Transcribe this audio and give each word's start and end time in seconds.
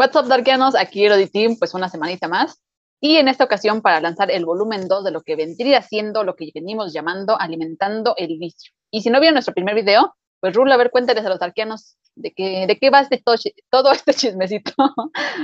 What's 0.00 0.16
up, 0.16 0.28
Darkianos? 0.28 0.76
Aquí 0.76 1.04
Erodi 1.04 1.26
Team, 1.26 1.56
pues 1.58 1.74
una 1.74 1.90
semanita 1.90 2.26
más. 2.26 2.62
Y 3.02 3.16
en 3.16 3.28
esta 3.28 3.44
ocasión 3.44 3.82
para 3.82 4.00
lanzar 4.00 4.30
el 4.30 4.46
volumen 4.46 4.88
2 4.88 5.04
de 5.04 5.10
lo 5.10 5.20
que 5.20 5.36
vendría 5.36 5.82
siendo 5.82 6.24
lo 6.24 6.36
que 6.36 6.50
venimos 6.54 6.94
llamando 6.94 7.38
alimentando 7.38 8.14
el 8.16 8.38
vicio. 8.38 8.72
Y 8.90 9.02
si 9.02 9.10
no 9.10 9.20
vieron 9.20 9.34
nuestro 9.34 9.52
primer 9.52 9.74
video, 9.74 10.16
pues 10.40 10.54
Rula, 10.54 10.76
a 10.76 10.78
ver, 10.78 10.90
cuéntales 10.90 11.26
a 11.26 11.28
los 11.28 11.38
darkianos 11.38 11.98
de 12.20 12.32
qué, 12.32 12.66
de 12.66 12.78
qué 12.78 12.90
va 12.90 13.00
este 13.00 13.22
todo, 13.70 13.92
este 13.92 14.14
chismecito. 14.14 14.72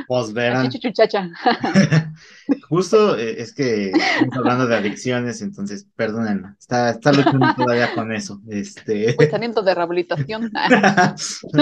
Pues 0.07 0.33
verán. 0.35 0.71
Justo 2.69 3.17
eh, 3.17 3.41
es 3.41 3.55
que 3.55 3.91
estamos 3.91 4.37
hablando 4.37 4.67
de 4.67 4.77
adicciones, 4.77 5.41
entonces 5.43 5.87
perdónenme, 5.97 6.55
está, 6.59 6.91
está 6.91 7.13
luchando 7.13 7.47
todavía 7.57 7.95
con 7.95 8.13
eso. 8.13 8.41
Este... 8.49 9.15
Pensamiento 9.15 9.63
de 9.63 9.75
rehabilitación. 9.75 10.51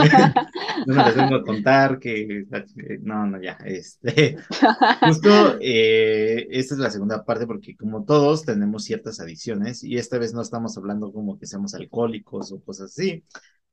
no 0.86 0.94
me 0.94 1.04
les 1.04 1.16
vengo 1.16 1.36
a 1.36 1.44
contar 1.44 1.98
que 1.98 2.46
no, 3.02 3.26
no, 3.26 3.40
ya. 3.40 3.58
Este... 3.64 4.36
Justo 5.00 5.58
eh, 5.60 6.46
esta 6.50 6.74
es 6.74 6.80
la 6.80 6.90
segunda 6.90 7.24
parte 7.24 7.46
porque 7.46 7.76
como 7.76 8.04
todos 8.04 8.44
tenemos 8.44 8.84
ciertas 8.84 9.20
adicciones 9.20 9.84
y 9.84 9.96
esta 9.96 10.18
vez 10.18 10.34
no 10.34 10.42
estamos 10.42 10.76
hablando 10.76 11.12
como 11.12 11.38
que 11.38 11.46
seamos 11.46 11.74
alcohólicos 11.74 12.52
o 12.52 12.62
cosas 12.62 12.90
así. 12.90 13.24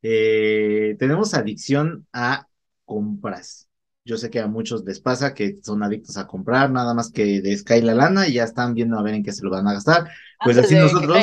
Eh, 0.01 0.95
tenemos 0.99 1.33
adicción 1.33 2.07
a 2.13 2.47
compras. 2.85 3.69
Yo 4.03 4.17
sé 4.17 4.31
que 4.31 4.39
a 4.39 4.47
muchos 4.47 4.83
les 4.83 4.99
pasa 4.99 5.35
que 5.35 5.57
son 5.61 5.83
adictos 5.83 6.17
a 6.17 6.25
comprar, 6.25 6.71
nada 6.71 6.95
más 6.95 7.11
que 7.11 7.39
les 7.39 7.63
cae 7.63 7.83
la 7.83 7.93
lana 7.93 8.27
y 8.27 8.33
ya 8.33 8.43
están 8.43 8.73
viendo 8.73 8.97
a 8.97 9.03
ver 9.03 9.13
en 9.13 9.23
qué 9.23 9.31
se 9.31 9.43
lo 9.43 9.51
van 9.51 9.67
a 9.67 9.73
gastar. 9.73 10.09
Pues 10.43 10.57
así 10.57 10.73
nosotros. 10.75 11.17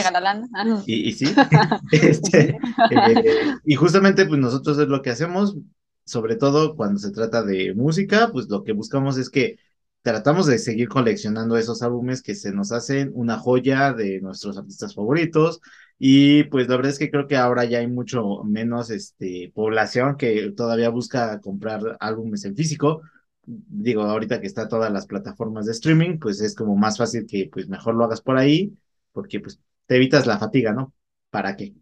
Y, 0.87 1.09
y, 1.09 1.13
sí. 1.13 1.27
este, 1.93 2.57
eh, 2.91 3.55
y 3.65 3.75
justamente, 3.75 4.27
pues 4.27 4.39
nosotros 4.39 4.79
es 4.79 4.87
lo 4.87 5.03
que 5.03 5.11
hacemos, 5.11 5.57
sobre 6.05 6.37
todo 6.37 6.77
cuando 6.77 7.01
se 7.01 7.11
trata 7.11 7.43
de 7.43 7.75
música, 7.75 8.31
pues 8.33 8.49
lo 8.49 8.63
que 8.63 8.73
buscamos 8.73 9.19
es 9.19 9.29
que 9.29 9.59
tratamos 10.03 10.47
de 10.47 10.59
seguir 10.59 10.89
coleccionando 10.89 11.57
esos 11.57 11.83
álbumes 11.83 12.23
que 12.23 12.37
se 12.37 12.53
nos 12.53 12.71
hacen 12.71 13.11
una 13.15 13.39
joya 13.39 13.93
de 13.93 14.21
nuestros 14.21 14.57
artistas 14.57 14.95
favoritos. 14.95 15.61
Y 15.99 16.45
pues 16.45 16.69
la 16.69 16.77
verdad 16.77 16.93
es 16.93 16.99
que 16.99 17.11
creo 17.11 17.27
que 17.27 17.37
ahora 17.37 17.65
ya 17.65 17.79
hay 17.79 17.89
mucho 17.89 18.45
menos 18.45 18.91
este, 18.91 19.51
población 19.55 20.17
que 20.17 20.53
todavía 20.53 20.91
busca 20.91 21.41
comprar 21.41 21.97
álbumes 22.01 22.45
en 22.45 22.55
físico. 22.55 23.03
Digo, 23.45 24.03
ahorita 24.03 24.41
que 24.41 24.47
está 24.47 24.69
todas 24.69 24.93
las 24.93 25.07
plataformas 25.07 25.67
de 25.67 25.73
streaming, 25.73 26.19
pues 26.19 26.41
es 26.41 26.55
como 26.55 26.77
más 26.77 26.99
fácil 26.99 27.27
que 27.27 27.49
pues 27.53 27.69
mejor 27.69 27.95
lo 27.95 28.05
hagas 28.05 28.21
por 28.21 28.39
ahí, 28.39 28.77
porque 29.13 29.41
pues 29.41 29.61
te 29.87 29.97
evitas 29.97 30.27
la 30.27 30.39
fatiga, 30.39 30.73
¿no? 30.73 30.95
¿Para 31.31 31.57
qué? 31.57 31.75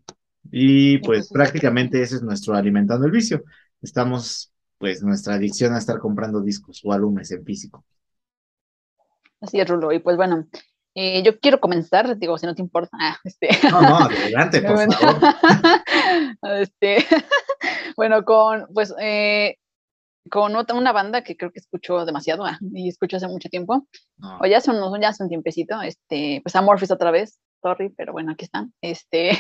Y 0.51 0.99
pues 0.99 1.29
prácticamente 1.29 2.01
ese 2.01 2.17
es 2.17 2.23
nuestro 2.23 2.55
alimentando 2.55 3.07
el 3.07 3.13
vicio. 3.13 3.45
Estamos, 3.83 4.53
pues, 4.79 5.03
nuestra 5.03 5.35
adicción 5.35 5.75
a 5.75 5.79
estar 5.79 5.99
comprando 5.99 6.41
discos 6.41 6.81
o 6.85 6.93
álbumes 6.93 7.31
en 7.33 7.45
físico. 7.45 7.85
Así 9.41 9.61
es, 9.61 9.69
Rulo. 9.69 9.93
Y 9.93 9.99
pues 9.99 10.17
bueno, 10.17 10.47
eh, 10.99 11.23
yo 11.23 11.39
quiero 11.39 11.61
comenzar, 11.61 12.17
digo, 12.17 12.39
si 12.39 12.47
no 12.47 12.55
te 12.55 12.63
importa. 12.63 12.97
Ah, 12.99 13.19
este... 13.23 13.51
No, 13.71 13.83
no, 13.83 13.97
adelante, 13.99 14.63
por 14.63 14.93
favor. 14.95 15.35
este, 16.63 17.05
bueno, 17.99 18.25
con, 18.25 18.67
pues, 18.73 18.95
eh, 18.99 19.57
con 20.31 20.57
otra, 20.57 20.75
una 20.75 20.93
banda 20.93 21.23
que 21.23 21.37
creo 21.37 21.53
que 21.53 21.61
escucho 21.61 22.07
demasiado 22.07 22.47
ah, 22.47 22.59
y 22.73 22.89
escucho 22.89 23.19
hace 23.19 23.29
mucho 23.29 23.51
tiempo, 23.51 23.87
o 24.41 24.47
ya 24.47 24.63
son, 24.63 24.79
ya 24.99 25.09
hace 25.09 25.23
un 25.23 25.29
tiempecito, 25.29 25.83
este, 25.83 26.41
pues 26.43 26.57
Amorphis 26.57 26.91
otra 26.91 27.11
vez, 27.11 27.39
sorry, 27.63 27.91
pero 27.91 28.15
bueno, 28.15 28.33
aquí 28.33 28.47
están. 28.47 28.73
Este, 28.81 29.33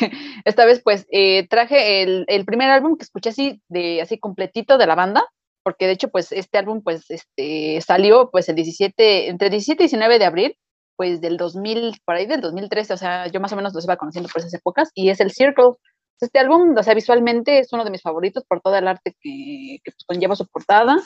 esta 0.45 0.67
vez 0.67 0.83
pues 0.84 1.07
eh, 1.11 1.49
traje 1.49 2.03
el, 2.03 2.27
el, 2.29 2.45
primer 2.45 2.69
álbum 2.69 2.99
que 2.99 3.05
escuché 3.05 3.31
así, 3.31 3.62
de, 3.69 4.03
así 4.03 4.19
completito 4.19 4.77
de 4.77 4.87
la 4.87 4.95
banda, 4.95 5.25
porque 5.62 5.87
de 5.87 5.93
hecho 5.93 6.11
pues 6.11 6.33
este 6.33 6.59
álbum 6.59 6.83
pues 6.83 7.11
este, 7.11 7.81
salió 7.81 8.31
pues 8.31 8.51
el 8.51 8.57
17, 8.57 9.31
entre 9.31 9.49
17 9.49 9.83
y 9.83 9.87
19 9.87 10.19
de 10.19 10.25
abril, 10.27 10.59
pues 10.97 11.20
del 11.20 11.36
2000, 11.36 12.00
por 12.05 12.16
ahí 12.16 12.27
del 12.27 12.41
2013, 12.41 12.94
o 12.94 12.97
sea, 12.97 13.27
yo 13.28 13.41
más 13.41 13.52
o 13.52 13.56
menos 13.56 13.75
los 13.75 13.84
iba 13.84 13.97
conociendo 13.97 14.28
por 14.28 14.41
esas 14.41 14.55
épocas, 14.55 14.91
y 14.94 15.10
es 15.10 15.21
el 15.21 15.31
Circle. 15.31 15.75
Este 16.19 16.38
álbum, 16.38 16.75
o 16.75 16.82
sea, 16.82 16.94
visualmente 16.94 17.59
es 17.59 17.72
uno 17.75 17.84
de 17.84 17.91
mis 17.91 18.00
favoritos 18.00 18.43
por 18.48 18.62
todo 18.62 18.75
el 18.76 18.88
arte 18.88 19.15
que, 19.21 19.81
que 19.84 19.93
pues, 19.93 20.04
conlleva 20.06 20.34
su 20.34 20.47
portada, 20.47 20.97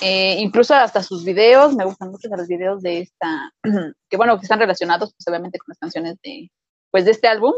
eh, 0.00 0.36
incluso 0.40 0.74
hasta 0.74 1.02
sus 1.02 1.24
videos, 1.24 1.76
me 1.76 1.84
gustan 1.84 2.10
mucho 2.10 2.28
los 2.28 2.48
videos 2.48 2.82
de 2.82 3.00
esta, 3.02 3.52
que 4.10 4.16
bueno, 4.16 4.36
que 4.36 4.42
están 4.42 4.58
relacionados 4.58 5.14
pues 5.14 5.28
obviamente 5.28 5.58
con 5.58 5.66
las 5.68 5.78
canciones 5.78 6.16
de, 6.24 6.50
pues 6.90 7.04
de 7.04 7.12
este 7.12 7.28
álbum, 7.28 7.52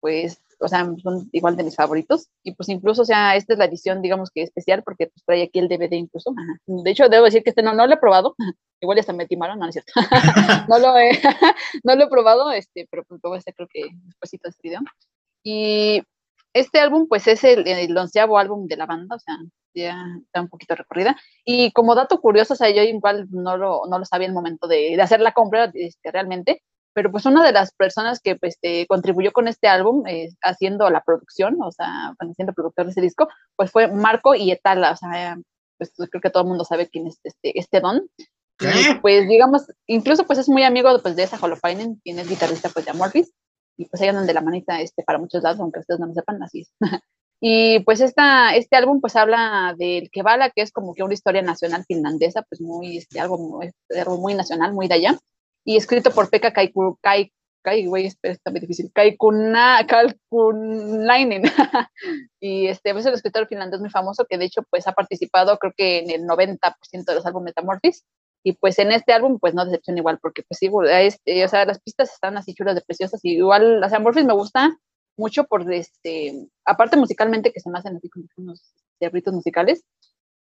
pues 0.00 0.42
o 0.60 0.68
sea, 0.68 0.86
son 1.02 1.28
igual 1.32 1.56
de 1.56 1.64
mis 1.64 1.74
favoritos. 1.74 2.28
Y 2.42 2.52
pues 2.54 2.68
incluso, 2.68 3.02
o 3.02 3.04
sea, 3.04 3.34
esta 3.34 3.54
es 3.54 3.58
la 3.58 3.64
edición, 3.64 4.02
digamos 4.02 4.30
que 4.30 4.42
especial, 4.42 4.82
porque 4.82 5.06
pues 5.06 5.24
trae 5.24 5.42
aquí 5.42 5.58
el 5.58 5.68
DVD 5.68 5.92
incluso. 5.92 6.34
De 6.66 6.90
hecho, 6.90 7.08
debo 7.08 7.24
decir 7.24 7.42
que 7.42 7.50
este 7.50 7.62
no, 7.62 7.72
no 7.72 7.86
lo 7.86 7.94
he 7.94 7.98
probado. 7.98 8.34
Igual 8.80 8.96
ya 8.96 9.00
hasta 9.00 9.12
me 9.12 9.26
timaron, 9.26 9.58
no, 9.58 9.68
es 9.68 9.74
cierto. 9.74 9.92
no, 10.68 10.78
lo 10.78 10.96
he, 10.98 11.10
no 11.84 11.96
lo 11.96 12.04
he 12.04 12.08
probado, 12.08 12.50
este, 12.52 12.86
pero 12.90 13.04
pues 13.04 13.20
luego 13.22 13.36
este 13.36 13.52
creo 13.52 13.68
que 13.72 13.88
después 14.04 14.30
de 14.30 14.48
este 14.48 14.68
video. 14.68 14.80
Y 15.42 16.02
este 16.52 16.80
álbum, 16.80 17.06
pues 17.08 17.26
es 17.26 17.42
el, 17.44 17.66
el 17.66 17.96
onceavo 17.96 18.38
álbum 18.38 18.66
de 18.66 18.76
la 18.76 18.86
banda, 18.86 19.16
o 19.16 19.18
sea, 19.18 19.36
ya 19.74 20.04
está 20.24 20.42
un 20.42 20.48
poquito 20.48 20.74
recorrida. 20.74 21.16
Y 21.44 21.72
como 21.72 21.94
dato 21.94 22.20
curioso, 22.20 22.54
o 22.54 22.56
sea, 22.56 22.70
yo 22.70 22.82
igual 22.82 23.28
no 23.30 23.56
lo, 23.56 23.82
no 23.88 23.98
lo 23.98 24.04
sabía 24.04 24.26
en 24.26 24.32
el 24.32 24.34
momento 24.34 24.66
de, 24.66 24.96
de 24.96 25.02
hacer 25.02 25.20
la 25.20 25.32
compra 25.32 25.70
este, 25.74 26.10
realmente, 26.10 26.62
pero 26.92 27.10
pues 27.10 27.26
una 27.26 27.44
de 27.44 27.52
las 27.52 27.72
personas 27.72 28.20
que 28.20 28.36
pues, 28.36 28.54
este, 28.54 28.86
contribuyó 28.86 29.32
con 29.32 29.48
este 29.48 29.68
álbum, 29.68 30.06
eh, 30.06 30.30
haciendo 30.42 30.90
la 30.90 31.02
producción, 31.02 31.56
o 31.62 31.70
sea, 31.70 32.14
siendo 32.34 32.52
productor 32.52 32.86
de 32.86 32.92
ese 32.92 33.00
disco, 33.00 33.28
pues 33.56 33.70
fue 33.70 33.88
Marco 33.88 34.34
y 34.34 34.50
Etala, 34.50 34.92
o 34.92 34.96
sea, 34.96 35.38
pues 35.78 35.92
creo 36.10 36.20
que 36.20 36.30
todo 36.30 36.42
el 36.42 36.48
mundo 36.48 36.64
sabe 36.64 36.88
quién 36.88 37.06
es 37.06 37.18
este, 37.22 37.58
este 37.58 37.80
don. 37.80 38.08
Y, 38.60 38.94
pues 39.00 39.26
digamos, 39.26 39.72
incluso 39.86 40.26
pues 40.26 40.38
es 40.38 40.48
muy 40.48 40.64
amigo 40.64 40.90
pues, 41.00 41.16
de 41.16 41.22
esa 41.22 41.38
Holopainen, 41.40 41.98
quien 42.04 42.18
es 42.18 42.28
guitarrista 42.28 42.68
pues 42.68 42.84
de 42.84 42.90
Amorphis, 42.90 43.32
y 43.78 43.86
pues 43.86 44.02
ahí 44.02 44.08
andan 44.08 44.26
de 44.26 44.34
la 44.34 44.42
manita 44.42 44.80
este, 44.82 45.02
para 45.02 45.18
muchos 45.18 45.42
lados, 45.42 45.60
aunque 45.60 45.80
ustedes 45.80 45.98
no 45.98 46.06
lo 46.06 46.14
sepan, 46.14 46.42
así 46.42 46.62
es. 46.62 46.72
y 47.40 47.80
pues 47.80 48.02
esta, 48.02 48.54
este 48.54 48.76
álbum 48.76 49.00
pues 49.00 49.16
habla 49.16 49.74
del 49.78 50.10
Kevala, 50.10 50.50
que 50.50 50.60
es 50.60 50.72
como 50.72 50.92
que 50.92 51.02
una 51.02 51.14
historia 51.14 51.40
nacional 51.40 51.84
finlandesa, 51.86 52.42
pues 52.42 52.60
muy, 52.60 52.98
este, 52.98 53.18
algo, 53.20 53.38
muy, 53.38 53.70
algo 53.98 54.18
muy 54.18 54.34
nacional, 54.34 54.74
muy 54.74 54.88
de 54.88 54.94
allá 54.94 55.18
y 55.64 55.76
escrito 55.76 56.10
por 56.10 56.30
Pekka 56.30 56.52
Kaiku, 56.52 56.98
Kai, 57.00 57.32
Kai, 57.62 57.86
güey, 57.86 58.10
está 58.22 58.50
muy 58.50 58.60
difícil, 58.60 58.90
Kaikuna, 58.92 59.86
Kalkunainen. 59.86 61.42
y 62.40 62.68
este, 62.68 62.92
pues, 62.92 63.04
es 63.04 63.08
el 63.08 63.14
escritor 63.14 63.46
finlandés 63.48 63.80
muy 63.80 63.90
famoso 63.90 64.24
que 64.28 64.38
de 64.38 64.46
hecho 64.46 64.62
pues 64.70 64.86
ha 64.86 64.92
participado 64.92 65.58
creo 65.58 65.72
que 65.76 65.98
en 65.98 66.10
el 66.10 66.22
90% 66.22 67.04
de 67.04 67.14
los 67.14 67.26
álbumes 67.26 67.50
Metamorphosis. 67.50 68.04
Y 68.42 68.54
pues 68.54 68.78
en 68.78 68.90
este 68.90 69.12
álbum 69.12 69.38
pues 69.38 69.52
no 69.52 69.66
decepciona 69.66 69.98
igual 69.98 70.18
porque 70.20 70.42
pues 70.48 70.58
sí, 70.58 70.70
este, 70.90 71.44
o 71.44 71.48
sea, 71.48 71.66
las 71.66 71.78
pistas 71.80 72.10
están 72.10 72.38
así 72.38 72.54
chulas 72.54 72.74
de 72.74 72.80
preciosas 72.80 73.20
y 73.22 73.36
igual, 73.36 73.80
las 73.80 73.92
Amorphis 73.92 74.24
me 74.24 74.32
gusta 74.32 74.78
mucho 75.18 75.44
por 75.44 75.70
este, 75.70 76.48
aparte 76.64 76.96
musicalmente 76.96 77.52
que 77.52 77.60
se 77.60 77.68
me 77.68 77.78
hacen 77.78 77.96
así 77.96 78.08
como 78.08 78.24
unos 78.38 78.72
diablitos 78.98 79.34
musicales, 79.34 79.84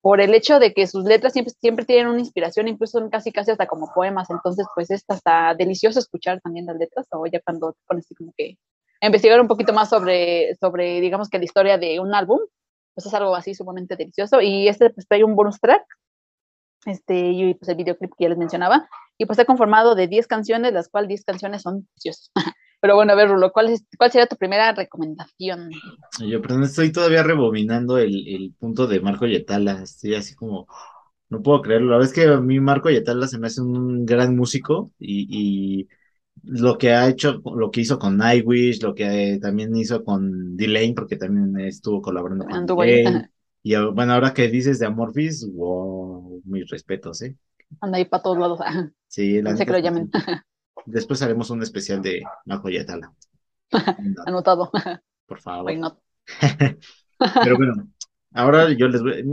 por 0.00 0.20
el 0.20 0.34
hecho 0.34 0.58
de 0.58 0.72
que 0.72 0.86
sus 0.86 1.04
letras 1.04 1.32
siempre, 1.32 1.52
siempre 1.60 1.84
tienen 1.84 2.08
una 2.08 2.20
inspiración, 2.20 2.68
incluso 2.68 2.98
son 2.98 3.10
casi 3.10 3.32
casi 3.32 3.50
hasta 3.50 3.66
como 3.66 3.92
poemas, 3.94 4.30
entonces 4.30 4.66
pues 4.74 4.90
es 4.90 5.04
hasta 5.08 5.54
delicioso 5.54 5.98
escuchar 5.98 6.40
también 6.40 6.66
las 6.66 6.76
letras, 6.76 7.06
o 7.10 7.26
ya 7.26 7.40
cuando 7.40 7.72
te 7.72 7.80
pones 7.86 8.06
como 8.16 8.32
que 8.36 8.56
investigar 9.00 9.40
un 9.40 9.48
poquito 9.48 9.72
más 9.72 9.90
sobre, 9.90 10.54
sobre, 10.56 11.00
digamos 11.00 11.28
que 11.28 11.38
la 11.38 11.44
historia 11.44 11.78
de 11.78 12.00
un 12.00 12.14
álbum, 12.14 12.40
pues 12.94 13.06
es 13.06 13.14
algo 13.14 13.34
así 13.34 13.54
sumamente 13.54 13.96
delicioso, 13.96 14.40
y 14.40 14.68
este 14.68 14.90
pues 14.90 15.06
trae 15.08 15.24
un 15.24 15.36
bonus 15.36 15.60
track, 15.60 15.82
este, 16.86 17.30
y 17.30 17.54
pues 17.54 17.68
el 17.68 17.76
videoclip 17.76 18.12
que 18.16 18.24
ya 18.24 18.28
les 18.28 18.38
mencionaba, 18.38 18.88
y 19.18 19.26
pues 19.26 19.38
está 19.38 19.46
conformado 19.46 19.94
de 19.94 20.06
10 20.06 20.26
canciones, 20.28 20.72
las 20.72 20.88
cuales 20.88 21.08
10 21.08 21.24
canciones 21.24 21.62
son 21.62 21.88
preciosas. 21.94 22.30
Pero 22.80 22.94
bueno, 22.96 23.12
a 23.12 23.16
ver, 23.16 23.28
Rulo, 23.28 23.52
¿cuál, 23.52 23.70
es, 23.70 23.84
¿cuál 23.98 24.10
sería 24.12 24.26
tu 24.26 24.36
primera 24.36 24.72
recomendación? 24.72 25.70
Yo, 26.20 26.42
pero 26.42 26.62
estoy 26.64 26.92
todavía 26.92 27.22
rebobinando 27.22 27.98
el, 27.98 28.26
el 28.28 28.54
punto 28.58 28.86
de 28.86 29.00
Marco 29.00 29.26
Yetala. 29.26 29.82
Estoy 29.82 30.14
así 30.14 30.34
como, 30.34 30.66
no 31.28 31.42
puedo 31.42 31.62
creerlo. 31.62 31.90
La 31.90 31.96
verdad 31.98 32.08
es 32.12 32.14
que 32.14 32.28
a 32.32 32.40
mí 32.40 32.60
Marco 32.60 32.90
Yetala 32.90 33.28
se 33.28 33.38
me 33.38 33.46
hace 33.48 33.60
un 33.62 34.04
gran 34.06 34.36
músico 34.36 34.92
y, 34.98 35.80
y 35.82 35.88
lo 36.44 36.78
que 36.78 36.92
ha 36.92 37.08
hecho, 37.08 37.42
lo 37.56 37.70
que 37.70 37.80
hizo 37.82 37.98
con 37.98 38.16
Nightwish, 38.18 38.82
lo 38.82 38.94
que 38.94 39.38
también 39.40 39.74
hizo 39.76 40.04
con 40.04 40.56
D-Lane, 40.56 40.94
porque 40.96 41.16
también 41.16 41.58
estuvo 41.66 42.02
colaborando 42.02 42.46
con 42.46 42.64
D-Lane. 42.66 43.24
Y 43.62 43.76
bueno, 43.76 44.14
ahora 44.14 44.34
que 44.34 44.48
dices 44.48 44.78
de 44.78 44.86
Amorphis, 44.86 45.46
wow, 45.52 46.42
mis 46.46 46.68
respetos, 46.70 47.22
¿eh? 47.22 47.36
Anda 47.80 47.98
ahí 47.98 48.04
para 48.04 48.22
todos 48.22 48.38
lados. 48.38 48.60
Sí, 49.08 49.40
la 49.42 49.50
no 49.50 49.56
sé 49.56 49.66
que 49.66 49.72
lo 49.72 49.78
llamen. 49.78 50.10
Después 50.88 51.20
haremos 51.20 51.50
un 51.50 51.62
especial 51.62 52.00
de 52.00 52.22
Marco 52.46 52.70
Yetala. 52.70 53.12
Anotado. 54.26 54.70
Por 55.26 55.40
favor. 55.40 55.70
Pero 57.42 57.56
bueno, 57.56 57.88
ahora 58.32 58.72
yo 58.72 58.88
les 58.88 59.02
voy, 59.02 59.24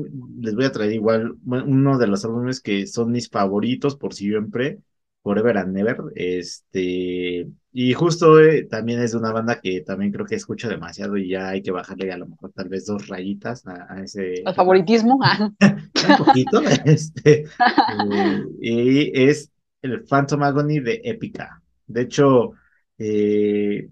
les 0.41 0.55
voy 0.55 0.65
a 0.65 0.71
traer 0.71 0.91
igual 0.91 1.35
uno 1.45 1.97
de 1.97 2.07
los 2.07 2.25
álbumes 2.25 2.59
que 2.59 2.87
son 2.87 3.11
mis 3.11 3.29
favoritos 3.29 3.95
por 3.95 4.13
siempre, 4.13 4.79
Forever 5.23 5.57
and 5.57 5.73
Never, 5.73 5.97
este, 6.15 7.47
y 7.71 7.93
justo 7.93 8.39
eh, 8.39 8.67
también 8.69 9.01
es 9.01 9.13
de 9.13 9.17
una 9.17 9.31
banda 9.31 9.59
que 9.61 9.81
también 9.81 10.11
creo 10.11 10.25
que 10.25 10.35
escucho 10.35 10.67
demasiado 10.67 11.17
y 11.17 11.29
ya 11.29 11.49
hay 11.49 11.61
que 11.61 11.71
bajarle 11.71 12.11
a 12.11 12.17
lo 12.17 12.27
mejor 12.27 12.51
tal 12.53 12.69
vez 12.69 12.85
dos 12.85 13.07
rayitas 13.07 13.65
a, 13.65 14.01
ese... 14.03 14.43
Al 14.45 14.55
favoritismo. 14.55 15.19
Un 15.61 16.25
poquito, 16.25 16.61
este, 16.85 17.45
eh, 17.45 18.43
y 18.61 19.11
es 19.23 19.51
el 19.93 20.03
Phantom 20.03 20.43
Agony 20.43 20.79
de 20.79 21.01
Epica. 21.03 21.61
De 21.87 22.01
hecho, 22.01 22.53
eh, 22.97 23.89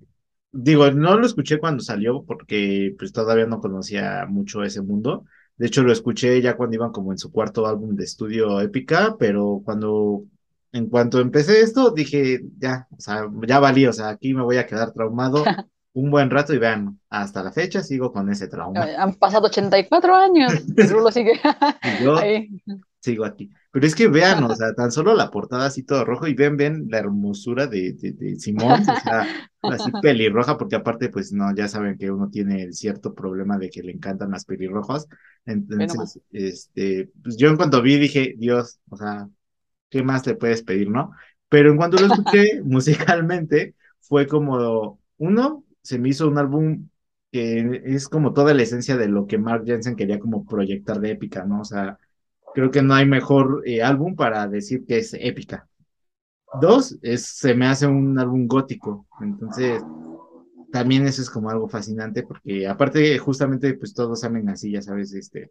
digo, 0.52 0.92
no 0.92 1.18
lo 1.18 1.26
escuché 1.26 1.60
cuando 1.60 1.84
salió 1.84 2.24
porque 2.24 2.96
pues 2.98 3.12
todavía 3.12 3.46
no 3.46 3.60
conocía 3.60 4.26
mucho 4.28 4.64
ese 4.64 4.82
mundo. 4.82 5.26
De 5.58 5.68
hecho, 5.68 5.84
lo 5.84 5.92
escuché 5.92 6.42
ya 6.42 6.56
cuando 6.56 6.76
iban 6.76 6.92
como 6.92 7.12
en 7.12 7.18
su 7.18 7.32
cuarto 7.32 7.68
álbum 7.68 7.96
de 7.96 8.06
estudio 8.06 8.60
Épica, 8.62 9.16
pero 9.20 9.62
cuando, 9.64 10.24
en 10.72 10.90
cuanto 10.90 11.20
empecé 11.20 11.62
esto, 11.62 11.92
dije, 11.92 12.42
ya, 12.58 12.88
o 12.92 13.00
sea, 13.00 13.30
ya 13.48 13.60
valí, 13.60 13.86
o 13.86 13.94
sea, 13.94 14.10
aquí 14.10 14.34
me 14.34 14.42
voy 14.42 14.58
a 14.58 14.66
quedar 14.66 14.92
traumado 14.94 15.44
un 15.94 16.10
buen 16.10 16.32
rato 16.32 16.54
y 16.54 16.58
vean, 16.58 17.00
hasta 17.10 17.44
la 17.44 17.52
fecha 17.52 17.84
sigo 17.84 18.12
con 18.12 18.32
ese 18.32 18.48
trauma. 18.48 18.88
Han 18.98 19.14
pasado 19.14 19.46
84 19.46 20.16
años, 20.16 20.54
lo 20.76 21.12
sigue. 21.12 21.40
yo 22.04 22.18
sigo 23.04 23.26
aquí. 23.26 23.52
Pero 23.72 23.86
es 23.86 23.96
que 23.96 24.08
vean, 24.08 24.44
o 24.46 24.56
sea, 24.56 24.74
tan 24.74 24.92
solo 24.92 25.14
la 25.14 25.30
portada 25.30 25.66
así 25.66 25.84
todo 25.84 26.06
rojo 26.06 26.28
y 26.28 26.34
ven, 26.34 26.56
ven 26.56 26.88
la 26.90 27.00
hermosura 27.00 27.68
de, 27.68 27.94
de, 27.94 28.36
Simón, 28.40 28.82
o 28.82 28.84
sea, 28.84 29.28
así 29.62 29.92
pelirroja, 30.02 30.58
porque 30.58 30.78
aparte, 30.78 31.10
pues 31.10 31.34
no, 31.34 31.54
ya 31.56 31.68
saben 31.68 31.98
que 31.98 32.10
uno 32.10 32.30
tiene 32.30 32.64
el 32.64 32.74
cierto 32.74 33.14
problema 33.14 33.58
de 33.58 33.70
que 33.70 33.84
le 33.84 33.92
encantan 33.92 34.32
las 34.32 34.46
pelirrojas. 34.46 35.08
Entonces, 35.46 36.22
este, 36.32 37.10
pues 37.22 37.36
yo 37.38 37.50
en 37.50 37.58
cuanto 37.58 37.82
vi 37.82 37.98
dije, 37.98 38.36
Dios, 38.38 38.80
o 38.90 38.96
sea, 38.96 39.28
¿qué 39.90 40.02
más 40.02 40.26
le 40.26 40.36
puedes 40.36 40.64
pedir, 40.64 40.90
no? 40.90 41.12
Pero 41.50 41.72
en 41.72 41.78
cuanto 41.78 41.98
lo 42.00 42.14
escuché 42.14 42.62
musicalmente, 42.64 43.76
fue 44.00 44.28
como, 44.28 45.00
uno, 45.18 45.66
se 45.82 46.00
me 46.00 46.10
hizo 46.10 46.28
un 46.28 46.38
álbum 46.38 46.88
que 47.32 47.82
es 47.86 48.08
como 48.08 48.32
toda 48.32 48.54
la 48.54 48.62
esencia 48.62 48.96
de 48.96 49.08
lo 49.08 49.26
que 49.26 49.40
Mark 49.40 49.64
Jensen 49.66 49.96
quería 49.96 50.20
como 50.20 50.46
proyectar 50.46 51.00
de 51.00 51.12
épica, 51.12 51.46
¿no? 51.46 51.62
O 51.62 51.66
sea, 51.66 51.98
creo 52.54 52.72
que 52.72 52.82
no 52.82 52.94
hay 52.94 53.06
mejor 53.06 53.64
eh, 53.66 53.82
álbum 53.82 54.16
para 54.16 54.48
decir 54.48 54.86
que 54.86 54.98
es 54.98 55.14
épica. 55.14 55.68
Dos, 56.62 56.98
es, 57.02 57.26
se 57.26 57.56
me 57.56 57.66
hace 57.66 57.88
un 57.88 58.18
álbum 58.20 58.48
gótico, 58.48 59.08
entonces 59.22 59.82
también 60.72 61.06
eso 61.08 61.22
es 61.22 61.30
como 61.30 61.50
algo 61.50 61.68
fascinante 61.68 62.24
porque 62.24 62.68
aparte 62.68 63.18
justamente 63.18 63.74
pues 63.76 63.94
todos 63.94 64.22
salen 64.22 64.50
así, 64.50 64.72
ya 64.72 64.82
sabes, 64.82 65.14
este, 65.14 65.50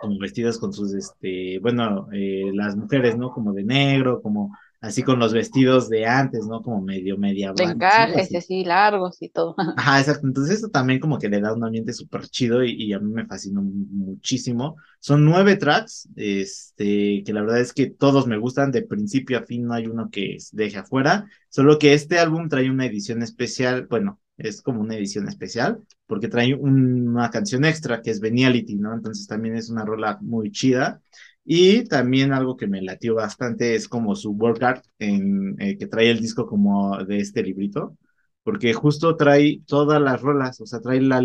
como 0.00 0.18
vestidos 0.18 0.58
con 0.58 0.72
sus, 0.72 0.94
este, 0.94 1.58
bueno, 1.60 2.08
eh, 2.12 2.50
las 2.52 2.76
mujeres, 2.76 3.16
¿no? 3.16 3.30
Como 3.32 3.52
de 3.52 3.64
negro, 3.64 4.20
como 4.20 4.56
así 4.84 5.02
con 5.02 5.18
los 5.18 5.32
vestidos 5.32 5.88
de 5.88 6.06
antes, 6.06 6.46
¿no? 6.46 6.62
Como 6.62 6.82
medio 6.82 7.16
media. 7.16 7.52
De 7.52 7.64
encajes, 7.64 8.34
así. 8.34 8.64
largos 8.64 9.16
y 9.20 9.30
todo. 9.30 9.54
Ajá, 9.76 10.00
exacto. 10.00 10.26
Entonces 10.26 10.58
eso 10.58 10.68
también 10.68 11.00
como 11.00 11.18
que 11.18 11.28
le 11.28 11.40
da 11.40 11.54
un 11.54 11.64
ambiente 11.64 11.92
súper 11.92 12.28
chido 12.28 12.62
y, 12.62 12.92
a 12.92 12.98
mí 12.98 13.10
me 13.10 13.26
fascinó 13.26 13.62
muchísimo. 13.62 14.76
Son 15.00 15.24
nueve 15.24 15.56
tracks, 15.56 16.08
este, 16.16 17.22
que 17.24 17.32
la 17.32 17.40
verdad 17.42 17.60
es 17.60 17.72
que 17.72 17.86
todos 17.86 18.26
me 18.26 18.38
gustan, 18.38 18.70
de 18.70 18.82
principio 18.82 19.38
a 19.38 19.42
fin 19.42 19.66
no 19.66 19.74
hay 19.74 19.86
uno 19.86 20.10
que 20.10 20.36
deje 20.52 20.78
afuera, 20.78 21.26
solo 21.48 21.78
que 21.78 21.94
este 21.94 22.18
álbum 22.18 22.48
trae 22.48 22.70
una 22.70 22.86
edición 22.86 23.22
especial, 23.22 23.86
bueno, 23.88 24.20
es 24.36 24.62
como 24.62 24.80
una 24.80 24.96
edición 24.96 25.28
especial, 25.28 25.80
porque 26.06 26.28
trae 26.28 26.54
una 26.54 27.30
canción 27.30 27.64
extra 27.64 28.02
que 28.02 28.10
es 28.10 28.20
Veniality, 28.20 28.76
¿no? 28.76 28.92
Entonces 28.92 29.26
también 29.26 29.56
es 29.56 29.70
una 29.70 29.84
rola 29.84 30.18
muy 30.20 30.50
chida. 30.50 31.00
Y 31.44 31.84
también 31.84 32.32
algo 32.32 32.56
que 32.56 32.66
me 32.66 32.80
latió 32.82 33.14
bastante 33.14 33.74
es 33.74 33.88
como 33.88 34.16
su 34.16 34.32
workout 34.32 34.82
en, 34.98 35.56
eh, 35.60 35.76
que 35.78 35.86
trae 35.86 36.10
el 36.10 36.20
disco 36.20 36.46
como 36.46 36.96
de 37.04 37.18
este 37.18 37.42
librito, 37.42 37.96
porque 38.42 38.72
justo 38.74 39.16
trae 39.16 39.60
todas 39.66 40.00
las 40.00 40.20
rolas, 40.22 40.60
o 40.60 40.66
sea, 40.66 40.80
trae 40.80 41.00
la, 41.02 41.18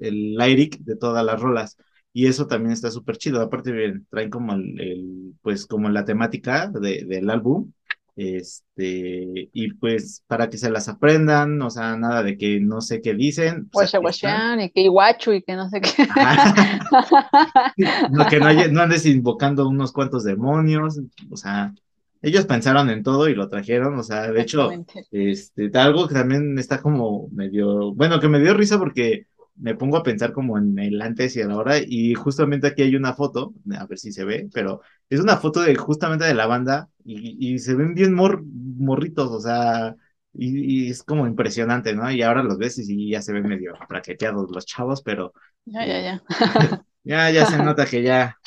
el 0.00 0.34
lyric 0.36 0.78
de 0.80 0.96
todas 0.96 1.24
las 1.24 1.40
rolas. 1.40 1.76
Y 2.14 2.26
eso 2.26 2.46
también 2.46 2.72
está 2.72 2.90
súper 2.90 3.16
chido. 3.16 3.40
Aparte, 3.40 3.72
bien, 3.72 4.06
traen 4.10 4.28
como 4.30 4.52
el, 4.54 5.34
pues 5.42 5.66
como 5.66 5.88
la 5.88 6.04
temática 6.04 6.68
de, 6.68 7.04
del 7.06 7.30
álbum 7.30 7.72
este, 8.14 9.48
y 9.52 9.72
pues 9.74 10.22
para 10.26 10.50
que 10.50 10.58
se 10.58 10.70
las 10.70 10.88
aprendan, 10.88 11.60
o 11.62 11.70
sea, 11.70 11.96
nada 11.96 12.22
de 12.22 12.36
que 12.36 12.60
no 12.60 12.80
sé 12.80 13.00
qué 13.00 13.14
dicen. 13.14 13.68
Pues 13.70 13.94
y 13.94 14.70
que 14.70 14.80
iguachu 14.82 15.32
y 15.32 15.42
que 15.42 15.54
no 15.54 15.68
sé 15.70 15.80
qué. 15.80 15.90
no, 18.10 18.26
que 18.26 18.38
no, 18.38 18.82
andes 18.82 19.06
invocando 19.06 19.68
unos 19.68 19.92
cuantos 19.92 20.24
demonios, 20.24 21.00
o 21.30 21.36
sea, 21.36 21.72
ellos 22.20 22.44
pensaron 22.44 22.90
en 22.90 23.02
todo 23.02 23.28
y 23.28 23.34
lo 23.34 23.48
trajeron, 23.48 23.98
o 23.98 24.02
sea, 24.02 24.30
de 24.30 24.42
hecho, 24.42 24.70
este, 25.10 25.70
algo 25.74 26.06
que 26.06 26.14
también 26.14 26.58
está 26.58 26.80
como 26.80 27.28
medio, 27.32 27.94
bueno, 27.94 28.20
que 28.20 28.28
me 28.28 28.40
dio 28.40 28.54
risa 28.54 28.78
porque 28.78 29.26
me 29.56 29.74
pongo 29.74 29.96
a 29.96 30.02
pensar 30.02 30.32
como 30.32 30.58
en 30.58 30.78
el 30.78 31.00
antes 31.02 31.36
y 31.36 31.40
el 31.40 31.50
ahora 31.50 31.78
y 31.78 32.14
justamente 32.14 32.68
aquí 32.68 32.82
hay 32.82 32.96
una 32.96 33.14
foto, 33.14 33.54
a 33.78 33.86
ver 33.86 33.98
si 33.98 34.12
se 34.12 34.24
ve, 34.24 34.48
pero 34.52 34.80
es 35.08 35.20
una 35.20 35.36
foto 35.36 35.60
de 35.60 35.74
justamente 35.74 36.24
de 36.24 36.34
la 36.34 36.46
banda 36.46 36.88
y, 37.04 37.58
se 37.58 37.74
ven 37.74 37.94
bien 37.94 38.14
mor, 38.14 38.42
morritos, 38.44 39.30
o 39.30 39.40
sea, 39.40 39.94
y, 40.32 40.90
es 40.90 41.02
como 41.02 41.26
impresionante, 41.26 41.94
¿no? 41.94 42.10
Y 42.10 42.22
ahora 42.22 42.42
los 42.42 42.58
ves 42.58 42.78
y 42.78 43.10
ya 43.10 43.20
se 43.22 43.32
ven 43.32 43.46
medio 43.46 43.74
plaqueteados 43.88 44.50
los 44.50 44.64
chavos, 44.64 45.02
pero... 45.02 45.32
Ya, 45.64 45.86
ya, 45.86 46.00
ya. 46.00 46.22
ya, 47.04 47.30
ya 47.30 47.46
se 47.46 47.58
nota 47.58 47.86
que 47.86 48.02
ya 48.02 48.38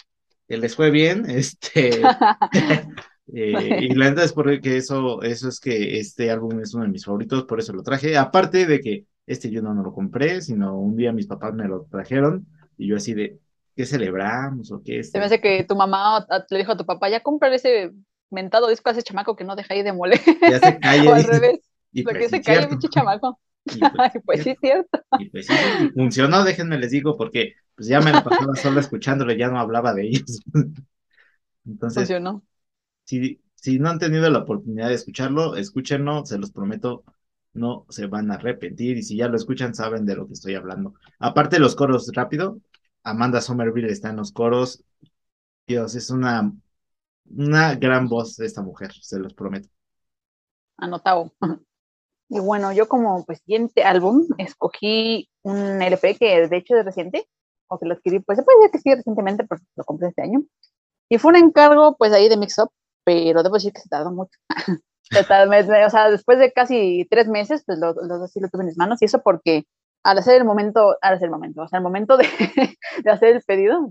que 0.48 0.58
les 0.58 0.76
fue 0.76 0.92
bien, 0.92 1.26
este... 1.30 2.02
Eh, 3.34 3.80
y 3.82 3.96
la 3.96 4.10
verdad 4.10 4.26
es 4.26 4.34
porque 4.34 4.78
eso, 4.78 5.24
eso 5.24 5.50
es 5.50 5.60
que 5.60 5.98
este 6.00 6.30
álbum 6.30 6.60
es 6.60 6.76
uno 6.76 6.84
de 6.84 6.92
mis 6.92 7.06
favoritos, 7.06 7.46
por 7.46 7.60
eso 7.60 7.74
lo 7.74 7.82
traje. 7.82 8.16
Aparte 8.18 8.68
de 8.68 8.80
que 8.80 9.06
este 9.28 9.50
yo 9.50 9.62
no, 9.62 9.74
no 9.74 9.84
lo 9.84 9.94
compré, 9.94 10.42
sino 10.42 10.78
un 10.78 10.96
día 10.96 11.12
mis 11.12 11.28
papás 11.28 11.54
me 11.54 11.68
lo 11.68 11.86
trajeron 11.90 12.46
y 12.78 12.88
yo 12.88 12.98
así 12.98 13.14
de, 13.14 13.40
¿qué 13.76 13.86
celebramos 13.86 14.72
o 14.72 14.82
qué? 14.84 15.04
Se 15.04 15.20
me 15.20 15.26
hace 15.26 15.42
que 15.42 15.64
tu 15.64 15.76
mamá 15.76 16.26
le 16.50 16.58
dijo 16.58 16.74
a 16.74 16.78
tu 16.78 16.86
papá, 16.86 17.10
ya 17.10 17.22
comprar 17.22 17.54
ese 17.54 17.92
mentado 18.30 18.70
disco 18.70 18.90
a 18.90 18.92
ese 18.92 19.04
chamaco 19.04 19.36
que 19.36 19.44
no 19.44 19.56
deja 19.56 19.74
ahí 19.74 19.84
de 19.84 19.94
mole. 19.94 20.20
Ya 20.42 20.60
se 20.60 20.80
cae. 20.80 21.08
o 21.08 21.14
al 21.14 21.24
revés, 21.24 21.60
y 21.92 22.04
lo 22.04 22.12
pues 22.12 22.24
que 22.24 22.30
se 22.30 22.42
cae, 22.42 22.68
pinche 22.68 22.90
chamaco. 22.90 23.40
Y 23.68 23.80
pues, 23.80 24.12
pues 24.26 24.44
sí, 24.44 24.52
es 24.52 24.60
cierto. 24.60 25.00
Y 25.18 25.30
pues 25.32 25.48
sí, 25.48 25.54
funcionó, 25.96 26.44
déjenme 26.44 26.78
les 26.78 26.92
digo, 26.92 27.18
porque 27.18 27.56
pues 27.74 27.88
ya 27.88 28.00
me 28.00 28.12
lo 28.12 28.24
pasaba 28.24 28.56
solo 28.56 28.80
escuchándolo, 28.80 29.34
ya 29.34 29.48
no 29.50 29.60
hablaba 29.60 29.92
de 29.96 30.08
ellos. 30.08 30.40
Entonces, 31.66 32.02
funcionó. 32.04 32.44
Si, 33.06 33.42
si 33.56 33.80
no 33.80 33.90
han 33.90 33.98
tenido 33.98 34.30
la 34.30 34.38
oportunidad 34.38 34.90
de 34.90 34.94
escucharlo, 34.94 35.56
escúchenlo, 35.56 36.28
se 36.28 36.38
los 36.38 36.52
prometo, 36.52 37.04
no 37.56 37.86
se 37.90 38.08
van 38.08 38.32
a 38.32 38.36
arrepentir 38.36 38.98
y 38.98 39.04
si 39.04 39.18
ya 39.18 39.28
lo 39.28 39.38
escuchan 39.38 39.74
saben 39.74 40.06
de 40.06 40.16
lo 40.16 40.28
que 40.28 40.34
estoy 40.34 40.56
hablando. 40.56 40.94
Aparte 41.20 41.60
los 41.60 41.76
coros 41.76 42.12
rápido, 42.14 42.60
Amanda 43.04 43.42
Somerville 43.42 43.92
está 43.92 44.10
en 44.10 44.18
los 44.18 44.32
coros. 44.32 44.84
Dios, 45.68 45.96
es 45.96 46.10
una, 46.10 46.52
una 47.26 47.76
gran 47.76 48.08
voz 48.08 48.36
de 48.38 48.46
esta 48.46 48.62
mujer, 48.62 48.94
se 48.94 49.20
los 49.20 49.34
prometo. 49.34 49.70
Anotado. 50.78 51.34
Y 52.28 52.40
bueno, 52.40 52.72
yo 52.74 52.88
como 52.88 53.24
pues, 53.24 53.40
siguiente 53.40 53.84
álbum 53.84 54.28
escogí 54.40 55.30
un 55.44 55.82
LP 55.82 56.16
que 56.18 56.48
de 56.48 56.58
hecho 56.58 56.76
es 56.76 56.84
reciente, 56.84 57.28
o 57.68 57.78
que 57.80 57.86
lo 57.86 57.94
adquirí, 57.94 58.20
pues 58.20 58.38
se 58.38 58.44
puede 58.44 58.58
decir 58.60 58.72
que 58.72 58.80
sí 58.80 58.96
recientemente, 58.96 59.44
porque 59.46 59.64
lo 59.76 59.84
compré 59.84 60.10
este 60.10 60.24
año. 60.24 60.44
Y 61.10 61.18
fue 61.20 61.30
un 61.32 61.38
encargo 61.38 61.96
pues 61.98 62.14
ahí 62.14 62.30
de 62.30 62.38
Mix 62.38 62.58
Up, 62.60 62.72
pero 63.04 63.44
debo 63.44 63.56
decir 63.56 63.74
que 63.74 63.82
se 63.82 63.90
tardó 63.90 64.12
mucho. 64.12 64.38
o 65.12 65.90
sea, 65.90 66.10
después 66.10 66.40
de 66.40 66.52
casi 66.52 67.08
tres 67.10 67.28
meses, 67.28 67.64
pues 67.66 67.80
los 67.80 67.96
lo, 67.96 68.24
así 68.24 68.40
lo 68.40 68.50
tuve 68.50 68.64
en 68.64 68.68
mis 68.68 68.78
manos, 68.78 69.02
y 69.02 69.06
eso 69.06 69.22
porque 69.24 69.66
al 70.04 70.18
hacer 70.18 70.36
el 70.38 70.46
momento, 70.46 70.96
al 71.02 71.16
hacer 71.16 71.26
el 71.26 71.32
momento, 71.32 71.64
o 71.64 71.68
sea, 71.68 71.78
el 71.78 71.84
momento 71.84 72.18
de, 72.18 72.28
hacer 73.10 73.36
el 73.36 73.42
pedido, 73.44 73.90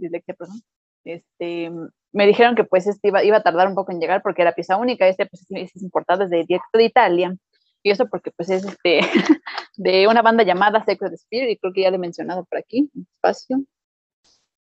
este, 1.05 1.71
me 2.13 2.27
dijeron 2.27 2.55
que 2.55 2.65
pues 2.65 2.87
este 2.87 3.09
iba, 3.09 3.25
iba, 3.25 3.39
a 3.39 3.43
tardar 3.43 3.69
un 3.69 3.75
poco 3.75 3.93
en 3.93 4.01
llegar 4.01 4.23
porque 4.23 4.43
era 4.43 4.55
pieza 4.55 4.77
única, 4.77 5.07
este 5.09 5.27
pues 5.27 5.45
es 5.51 5.83
importado 5.83 6.21
desde 6.21 6.45
directo 6.45 6.79
de 6.79 6.85
Italia, 6.85 7.37
y 7.83 7.91
eso 7.91 8.07
porque 8.09 8.31
pues 8.31 8.49
es 8.51 8.65
este, 8.65 9.01
de 9.77 10.09
una 10.09 10.23
banda 10.23 10.45
llamada 10.45 10.85
Sacred 10.85 11.13
Spirit, 11.15 11.51
y 11.51 11.59
creo 11.59 11.73
que 11.73 11.83
ya 11.83 11.91
lo 11.91 11.97
he 11.97 11.99
mencionado 11.99 12.45
por 12.45 12.59
aquí, 12.59 12.91
espacio, 12.95 13.65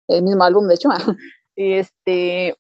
el 0.08 0.22
mismo 0.22 0.44
álbum 0.44 0.66
de 0.68 0.74
hecho, 0.74 0.88
y 1.56 1.74
este, 1.74 2.56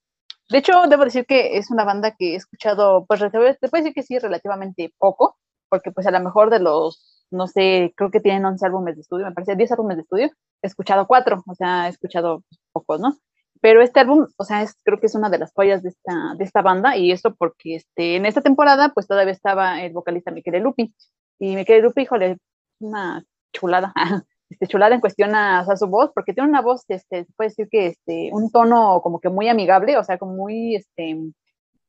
de 0.48 0.58
hecho, 0.58 0.72
debo 0.88 1.04
decir 1.04 1.26
que 1.26 1.58
es 1.58 1.70
una 1.70 1.84
banda 1.84 2.14
que 2.16 2.34
he 2.34 2.36
escuchado, 2.36 3.04
pues 3.06 3.20
te 3.20 3.30
puedo 3.30 3.82
decir 3.82 3.92
que 3.94 4.02
sí, 4.02 4.18
relativamente 4.18 4.92
poco, 4.98 5.36
porque 5.68 5.90
pues 5.90 6.06
a 6.06 6.12
lo 6.12 6.20
mejor 6.20 6.50
de 6.50 6.60
los, 6.60 7.26
no 7.30 7.46
sé, 7.48 7.92
creo 7.96 8.10
que 8.10 8.20
tienen 8.20 8.44
11 8.44 8.64
álbumes 8.66 8.94
de 8.94 9.00
estudio, 9.02 9.26
me 9.26 9.32
parece 9.32 9.56
10 9.56 9.72
álbumes 9.72 9.96
de 9.96 10.02
estudio, 10.02 10.30
he 10.62 10.66
escuchado 10.66 11.06
cuatro, 11.06 11.42
o 11.46 11.54
sea, 11.54 11.86
he 11.86 11.90
escuchado 11.90 12.44
pocos, 12.72 13.00
¿no? 13.00 13.16
Pero 13.60 13.82
este 13.82 14.00
álbum, 14.00 14.26
o 14.36 14.44
sea, 14.44 14.62
es, 14.62 14.76
creo 14.84 15.00
que 15.00 15.06
es 15.06 15.14
una 15.14 15.30
de 15.30 15.38
las 15.38 15.52
joyas 15.52 15.82
de 15.82 15.88
esta, 15.88 16.34
de 16.38 16.44
esta 16.44 16.62
banda, 16.62 16.96
y 16.96 17.10
eso 17.10 17.34
porque 17.34 17.76
este, 17.76 18.16
en 18.16 18.26
esta 18.26 18.42
temporada, 18.42 18.90
pues 18.94 19.08
todavía 19.08 19.32
estaba 19.32 19.82
el 19.82 19.92
vocalista 19.92 20.30
Miquel 20.30 20.62
Lupi, 20.62 20.94
y 21.38 21.56
Miquel 21.56 21.82
Lupi, 21.82 22.02
híjole, 22.02 22.38
una 22.80 23.24
chulada, 23.52 23.92
este, 24.48 24.66
chulada 24.66 24.94
en 24.94 25.00
cuestión 25.00 25.34
a, 25.34 25.64
su 25.76 25.86
voz, 25.86 26.10
porque 26.14 26.32
tiene 26.32 26.48
una 26.48 26.62
voz, 26.62 26.84
este, 26.88 27.26
puede 27.36 27.50
decir 27.50 27.68
que 27.70 27.86
este, 27.88 28.30
un 28.32 28.50
tono 28.50 29.00
como 29.02 29.20
que 29.20 29.28
muy 29.28 29.48
amigable, 29.48 29.96
o 29.96 30.04
sea, 30.04 30.18
como 30.18 30.34
muy, 30.34 30.76
este, 30.76 31.16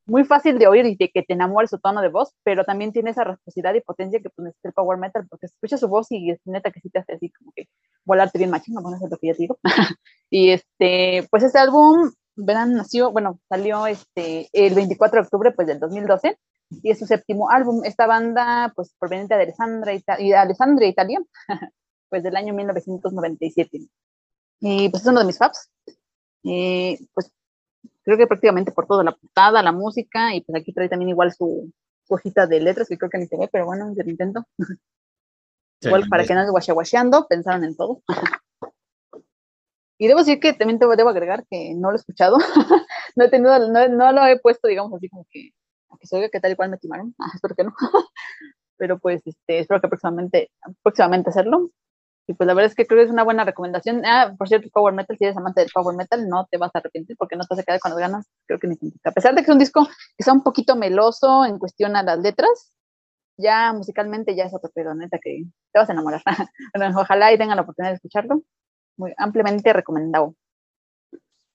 muy 0.06 0.24
fácil 0.24 0.58
de 0.58 0.66
oír 0.66 0.86
y 0.86 0.96
de 0.96 1.10
que 1.10 1.22
te 1.22 1.34
enamore 1.34 1.68
su 1.68 1.78
tono 1.78 2.00
de 2.00 2.08
voz, 2.08 2.32
pero 2.42 2.64
también 2.64 2.92
tiene 2.92 3.10
esa 3.10 3.24
rasposidad 3.24 3.74
y 3.74 3.80
potencia 3.80 4.20
que 4.20 4.30
pues 4.30 4.44
necesita 4.44 4.68
el 4.70 4.74
power 4.74 4.98
metal, 4.98 5.26
porque 5.28 5.46
escuchas 5.46 5.80
su 5.80 5.88
voz 5.88 6.10
y 6.10 6.30
es 6.30 6.40
neta 6.44 6.70
que 6.70 6.80
sí 6.80 6.90
te 6.90 6.98
hace 6.98 7.12
así 7.14 7.30
como 7.30 7.52
que 7.54 7.68
volarte 8.04 8.38
bien 8.38 8.50
machino, 8.50 8.80
bueno, 8.80 8.96
eso 8.96 9.06
es 9.06 9.10
lo 9.12 9.18
que 9.18 9.26
ya 9.28 9.34
te 9.34 9.42
digo. 9.42 9.58
y 10.30 10.50
este, 10.50 11.28
pues 11.30 11.42
este 11.42 11.58
álbum, 11.58 12.10
verán, 12.36 12.74
nació, 12.74 13.12
bueno, 13.12 13.38
salió 13.48 13.86
este, 13.86 14.48
el 14.52 14.74
24 14.74 15.20
de 15.20 15.24
octubre 15.26 15.52
pues 15.52 15.68
del 15.68 15.78
2012 15.78 16.38
y 16.70 16.90
es 16.90 16.98
su 16.98 17.06
séptimo 17.06 17.50
álbum. 17.50 17.82
Esta 17.84 18.06
banda, 18.06 18.72
pues 18.74 18.94
proveniente 18.98 19.36
de 19.36 19.42
Alessandra, 19.42 19.92
y 20.18 20.32
Alessandria, 20.32 20.88
Italia, 20.88 21.20
pues 22.08 22.22
del 22.22 22.36
año 22.36 22.54
1997. 22.54 23.80
Y 24.60 24.88
pues 24.88 25.02
es 25.02 25.08
uno 25.08 25.20
de 25.20 25.26
mis 25.26 25.38
faps. 25.38 25.70
Y 26.42 27.08
pues 27.14 27.32
creo 28.08 28.16
que 28.16 28.26
prácticamente 28.26 28.72
por 28.72 28.86
todo, 28.86 29.02
la 29.02 29.12
portada, 29.12 29.62
la 29.62 29.72
música, 29.72 30.34
y 30.34 30.40
pues 30.40 30.60
aquí 30.60 30.72
trae 30.72 30.88
también 30.88 31.10
igual 31.10 31.32
su, 31.32 31.70
hojita 32.08 32.46
de 32.46 32.60
letras, 32.60 32.88
que 32.88 32.96
creo 32.96 33.10
que 33.10 33.18
ni 33.18 33.26
se 33.26 33.36
ve, 33.36 33.48
pero 33.52 33.66
bueno, 33.66 33.92
yo 33.94 34.02
lo 34.02 34.10
intento. 34.10 34.46
igual 35.82 36.08
para 36.08 36.24
que 36.24 36.34
no 36.34 36.40
ande 36.40 36.50
guachaguacheando, 36.50 37.26
pensaron 37.28 37.64
en 37.64 37.76
todo. 37.76 38.02
y 39.98 40.08
debo 40.08 40.20
decir 40.20 40.40
que 40.40 40.54
también 40.54 40.78
debo, 40.78 40.96
debo 40.96 41.10
agregar 41.10 41.44
que 41.50 41.74
no 41.74 41.90
lo 41.90 41.96
he 41.96 42.00
escuchado, 42.00 42.38
no 43.16 43.24
he 43.24 43.28
tenido, 43.30 43.68
no, 43.68 44.12
lo 44.12 44.26
he 44.26 44.38
puesto, 44.40 44.68
digamos 44.68 44.94
así 44.94 45.08
como 45.08 45.26
que, 45.30 45.50
que 46.00 46.06
se 46.06 46.16
oiga 46.16 46.30
que 46.30 46.40
tal 46.40 46.52
y 46.52 46.56
cual 46.56 46.70
me 46.70 46.78
timaron, 46.78 47.14
espero 47.34 47.54
que 47.54 47.64
no, 47.64 47.74
pero 48.78 48.98
pues 48.98 49.20
este, 49.26 49.58
espero 49.58 49.80
que 49.80 49.88
próximamente, 49.88 50.50
próximamente 50.82 51.30
hacerlo. 51.30 51.70
Y 52.28 52.34
pues 52.34 52.46
la 52.46 52.52
verdad 52.52 52.70
es 52.70 52.76
que 52.76 52.86
creo 52.86 53.00
que 53.00 53.06
es 53.06 53.10
una 53.10 53.24
buena 53.24 53.42
recomendación. 53.44 54.04
Ah, 54.04 54.34
por 54.36 54.48
cierto, 54.48 54.68
Power 54.70 54.92
Metal, 54.92 55.16
si 55.16 55.24
eres 55.24 55.36
amante 55.36 55.62
del 55.62 55.70
Power 55.72 55.96
Metal, 55.96 56.28
no 56.28 56.46
te 56.50 56.58
vas 56.58 56.70
a 56.74 56.78
arrepentir 56.78 57.16
porque 57.16 57.36
no 57.36 57.42
te 57.42 57.46
vas 57.50 57.60
a 57.60 57.62
quedar 57.62 57.80
con 57.80 57.90
las 57.90 57.98
ganas, 57.98 58.26
creo 58.46 58.58
que 58.58 58.68
ni 58.68 58.76
A 59.04 59.12
pesar 59.12 59.34
de 59.34 59.40
que 59.40 59.50
es 59.50 59.54
un 59.54 59.58
disco 59.58 59.86
que 59.86 60.18
está 60.18 60.34
un 60.34 60.42
poquito 60.42 60.76
meloso 60.76 61.46
en 61.46 61.58
cuestión 61.58 61.96
a 61.96 62.02
las 62.02 62.18
letras, 62.18 62.74
ya 63.38 63.72
musicalmente 63.72 64.36
ya 64.36 64.44
es 64.44 64.54
otro 64.54 64.70
pedo, 64.74 64.94
neta, 64.94 65.18
que 65.18 65.44
te 65.72 65.78
vas 65.78 65.88
a 65.88 65.92
enamorar. 65.94 66.22
ojalá 66.96 67.32
y 67.32 67.38
tengan 67.38 67.56
la 67.56 67.62
oportunidad 67.62 67.92
de 67.92 67.96
escucharlo. 67.96 68.42
Muy 68.98 69.14
ampliamente 69.16 69.72
recomendado. 69.72 70.34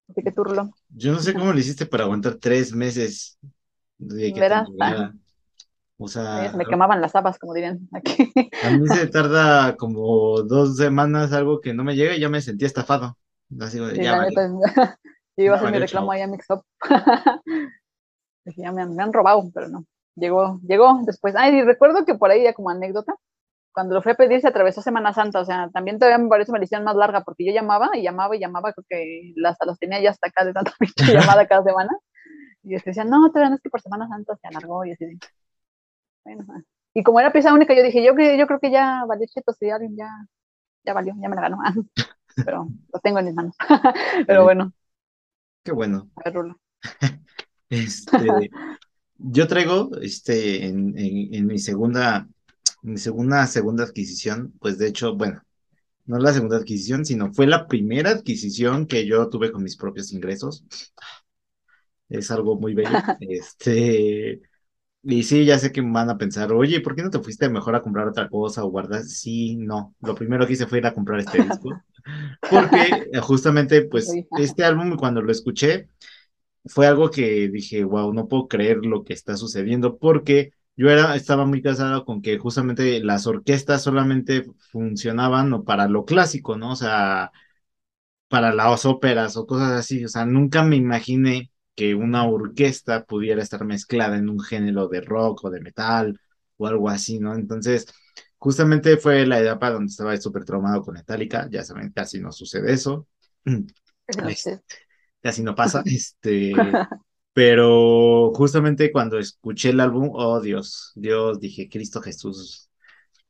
Así 0.10 0.24
que 0.24 0.32
tú, 0.32 0.44
Yo 0.90 1.12
no 1.12 1.20
sé 1.20 1.34
cómo 1.34 1.54
le 1.54 1.60
hiciste 1.60 1.86
para 1.86 2.06
aguantar 2.06 2.36
tres 2.36 2.74
meses. 2.74 3.38
De 3.98 4.34
que 4.34 4.40
Verás. 4.40 4.68
O 6.04 6.08
sea, 6.10 6.52
me 6.54 6.66
quemaban 6.66 7.00
las 7.00 7.16
habas, 7.16 7.40
como 7.40 7.54
dirían 7.54 7.88
aquí. 7.94 8.30
A 8.62 8.72
mí 8.72 8.88
se 8.90 9.08
tarda 9.08 9.78
como 9.78 10.42
dos 10.42 10.76
semanas 10.76 11.32
algo 11.32 11.62
que 11.62 11.74
no 11.74 11.86
me 11.86 11.96
llega 11.96 12.14
y 12.14 12.20
ya 12.20 12.28
me 12.28 12.42
sentía 12.42 12.68
estafado. 12.68 13.18
Así 13.62 13.80
ya 13.96 14.28
yo 15.38 15.44
iba 15.46 15.56
a 15.56 15.58
hacer 15.58 15.72
mi 15.72 15.80
reclamo 15.80 16.12
ahí 16.12 16.22
a 16.22 16.28
Mixup. 16.28 16.62
ya 18.58 18.72
me 18.74 18.82
han, 18.82 18.94
me 18.96 19.02
han, 19.02 19.14
robado, 19.14 19.50
pero 19.54 19.70
no. 19.70 19.86
Llegó, 20.16 20.60
llegó 20.68 21.00
después. 21.06 21.36
Ay, 21.38 21.64
recuerdo 21.64 22.04
que 22.04 22.16
por 22.16 22.32
ahí 22.32 22.44
ya 22.44 22.54
como 22.54 22.70
anécdota, 22.70 23.16
cuando 23.72 23.96
lo 23.96 24.02
fui 24.02 24.12
a 24.12 24.16
pedir 24.16 24.42
se 24.42 24.50
atravesó 24.50 24.82
Semana 24.82 25.14
Santa, 25.14 25.40
o 25.40 25.46
sea, 25.46 25.70
también 25.70 26.00
todavía 26.00 26.18
me 26.18 26.28
parece 26.28 26.52
una 26.52 26.60
edición 26.60 26.84
más 26.84 26.98
larga 26.98 27.22
porque 27.22 27.46
yo 27.46 27.54
llamaba 27.54 27.92
y 27.94 28.04
llamaba 28.04 28.36
y 28.36 28.40
llamaba, 28.40 28.74
creo 28.74 28.86
que 28.90 29.32
las, 29.38 29.56
las 29.66 29.80
tenía 29.80 30.02
ya 30.02 30.10
hasta 30.10 30.28
acá 30.28 30.44
de 30.44 30.52
tanta 30.52 30.74
llamada 30.98 31.48
cada 31.48 31.64
semana. 31.64 31.92
Y 32.62 32.76
decían, 32.76 33.10
no, 33.10 33.30
todavía 33.30 33.50
no 33.50 33.56
es 33.56 33.62
que 33.62 33.70
por 33.70 33.82
Semana 33.82 34.10
Santa 34.10 34.36
se 34.36 34.48
alargó 34.48 34.84
y 34.84 34.92
así. 34.92 35.06
Bueno, 36.24 36.46
y 36.94 37.04
como 37.04 37.20
era 37.20 37.34
pieza 37.34 37.54
única, 37.54 37.76
yo 37.76 37.84
dije, 37.84 38.04
yo, 38.04 38.14
yo 38.14 38.48
creo 38.48 38.60
que 38.60 38.72
ya 38.72 39.04
valió 39.08 39.26
cheto, 39.28 39.54
si 39.54 39.70
alguien 39.70 39.96
ya, 39.98 40.10
ya 40.86 40.94
valió, 40.94 41.14
ya 41.22 41.30
me 41.30 41.36
la 41.36 41.42
ganó. 41.42 41.58
Pero 42.36 42.68
lo 42.94 43.00
tengo 43.00 43.20
en 43.20 43.26
mis 43.26 43.34
manos. 43.34 43.56
Pero 44.28 44.44
bueno. 44.44 44.74
Qué 45.64 45.72
bueno. 45.72 46.10
A 46.18 46.22
ver, 46.26 46.34
Rulo. 46.34 46.60
Este, 47.70 48.52
yo 49.18 49.48
traigo 49.48 49.90
este, 50.00 50.68
en, 50.68 50.94
en, 50.96 51.48
mi 51.48 51.58
segunda, 51.58 52.28
mi 52.84 53.00
segunda, 53.00 53.48
segunda 53.48 53.84
adquisición, 53.84 54.54
pues 54.60 54.78
de 54.78 54.90
hecho, 54.90 55.16
bueno, 55.16 55.42
no 56.06 56.20
la 56.20 56.34
segunda 56.34 56.58
adquisición, 56.58 57.04
sino 57.04 57.34
fue 57.34 57.48
la 57.48 57.66
primera 57.66 58.12
adquisición 58.12 58.86
que 58.86 59.08
yo 59.08 59.28
tuve 59.28 59.52
con 59.52 59.64
mis 59.64 59.76
propios 59.76 60.14
ingresos. 60.14 60.64
Es 62.10 62.30
algo 62.30 62.60
muy 62.60 62.76
bello. 62.76 62.92
Este, 63.22 64.42
y 65.04 65.24
sí, 65.24 65.46
ya 65.46 65.60
sé 65.60 65.72
que 65.72 65.82
van 65.82 66.10
a 66.10 66.18
pensar, 66.18 66.52
oye, 66.54 66.80
¿por 66.82 66.96
qué 66.96 67.04
no 67.04 67.10
te 67.10 67.20
fuiste 67.20 67.50
mejor 67.50 67.76
a 67.76 67.82
comprar 67.82 68.08
otra 68.08 68.30
cosa 68.30 68.64
o 68.64 68.70
guardar? 68.70 69.04
Sí, 69.04 69.56
no. 69.58 69.94
Lo 70.02 70.16
primero 70.16 70.48
que 70.48 70.54
hice 70.54 70.66
fue 70.68 70.78
ir 70.80 70.86
a 70.88 70.94
comprar 70.94 71.20
este 71.20 71.42
disco. 71.44 71.70
Porque 72.50 73.08
eh, 73.12 73.20
justamente, 73.22 73.84
pues, 73.84 74.12
este 74.38 74.64
álbum, 74.64 74.96
cuando 74.98 75.22
lo 75.22 75.32
escuché, 75.32 75.90
fue 76.66 76.88
algo 76.88 77.12
que 77.12 77.50
dije, 77.50 77.84
wow, 77.84 78.14
no 78.14 78.28
puedo 78.28 78.48
creer 78.48 78.86
lo 78.86 79.04
que 79.04 79.14
está 79.14 79.38
sucediendo, 79.38 79.98
porque 79.98 80.54
yo 80.78 80.90
era, 80.90 81.16
estaba 81.16 81.46
muy 81.46 81.62
casado 81.62 82.06
con 82.06 82.22
que 82.22 82.38
justamente 82.38 83.02
las 83.04 83.28
orquestas 83.28 83.84
solamente 83.84 84.46
funcionaban 84.72 85.64
para 85.66 85.88
lo 85.88 86.06
clásico, 86.06 86.58
¿no? 86.58 86.72
O 86.72 86.76
sea, 86.76 87.32
para 88.30 88.54
las 88.54 88.86
óperas 88.86 89.38
o 89.38 89.46
cosas 89.48 89.72
así. 89.74 90.06
O 90.06 90.10
sea, 90.10 90.26
nunca 90.26 90.64
me 90.64 90.78
imaginé 90.78 91.52
que 91.76 91.96
una 91.96 92.26
orquesta 92.28 93.04
pudiera 93.06 93.42
estar 93.42 93.66
mezclada 93.66 94.18
en 94.18 94.30
un 94.30 94.40
género 94.40 94.88
de 94.88 95.02
rock 95.02 95.46
o 95.46 95.50
de 95.50 95.62
metal 95.62 96.20
o 96.58 96.68
algo 96.68 96.90
así, 96.90 97.20
¿no? 97.20 97.36
Entonces, 97.36 97.88
justamente 98.38 98.98
fue 98.98 99.26
la 99.26 99.40
etapa 99.40 99.72
donde 99.72 99.90
estaba 99.90 100.16
súper 100.18 100.46
traumado 100.46 100.82
con 100.82 100.94
Metallica, 100.96 101.48
ya 101.50 101.64
saben, 101.64 101.92
casi 101.92 102.20
no 102.20 102.32
sucede 102.32 102.74
eso. 102.74 103.08
Este, 104.28 104.60
casi 105.22 105.44
no 105.44 105.56
pasa, 105.56 105.82
este, 105.86 106.52
pero 107.34 108.34
justamente 108.34 108.92
cuando 108.92 109.18
escuché 109.18 109.70
el 109.70 109.80
álbum, 109.80 110.10
oh 110.14 110.42
Dios, 110.42 110.92
Dios, 110.96 111.40
dije, 111.40 111.70
Cristo 111.70 112.02
Jesús, 112.02 112.70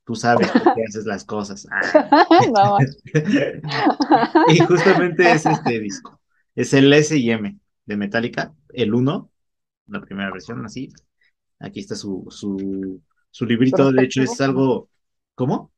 tú 0.03 0.15
sabes 0.15 0.49
por 0.49 0.73
qué 0.73 0.83
haces 0.89 1.05
las 1.05 1.23
cosas. 1.23 1.67
y 4.49 4.59
justamente 4.61 5.31
es 5.31 5.45
este 5.45 5.79
disco, 5.79 6.19
es 6.55 6.73
el 6.73 6.91
S 6.91 7.15
y 7.15 7.29
M 7.29 7.59
de 7.85 7.97
Metallica, 7.97 8.53
el 8.69 8.93
1, 8.93 9.29
la 9.87 10.01
primera 10.01 10.31
versión, 10.31 10.65
así. 10.65 10.89
Aquí 11.59 11.79
está 11.79 11.95
su, 11.95 12.25
su, 12.29 13.01
su 13.29 13.45
librito, 13.45 13.91
de 13.91 14.03
hecho 14.03 14.21
es 14.21 14.39
algo, 14.41 14.89
¿cómo? 15.35 15.71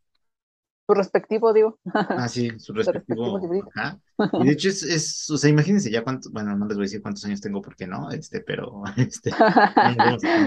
Su 0.87 0.93
respectivo, 0.93 1.51
digo. 1.51 1.79
Ah, 1.93 2.27
sí, 2.27 2.51
su 2.59 2.73
respectivo. 2.73 3.39
Y 4.39 4.45
de 4.45 4.53
hecho 4.53 4.69
es, 4.69 4.83
es, 4.83 5.29
o 5.29 5.37
sea, 5.37 5.49
imagínense 5.49 5.91
ya 5.91 6.01
cuántos, 6.03 6.31
bueno, 6.31 6.55
no 6.55 6.67
les 6.67 6.77
voy 6.77 6.83
a 6.83 6.87
decir 6.87 7.01
cuántos 7.01 7.25
años 7.25 7.41
tengo 7.41 7.61
porque 7.61 7.85
no, 7.85 8.11
este, 8.11 8.39
pero, 8.39 8.83
este, 8.97 9.31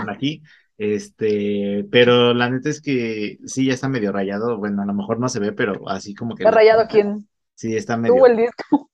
aquí. 0.08 0.42
Este, 0.78 1.84
pero 1.90 2.32
la 2.32 2.48
neta 2.48 2.70
es 2.70 2.80
que 2.80 3.38
sí, 3.44 3.66
ya 3.66 3.74
está 3.74 3.88
medio 3.88 4.12
rayado. 4.12 4.56
Bueno, 4.56 4.82
a 4.82 4.86
lo 4.86 4.94
mejor 4.94 5.18
no 5.18 5.28
se 5.28 5.40
ve, 5.40 5.52
pero 5.52 5.88
así 5.88 6.14
como 6.14 6.34
que. 6.34 6.44
¿Está 6.44 6.56
rayado 6.56 6.86
quién? 6.88 7.28
Sí, 7.54 7.76
está 7.76 7.96
medio. 7.96 8.14
Tú 8.14 8.26
el 8.26 8.36
disco. 8.36 8.90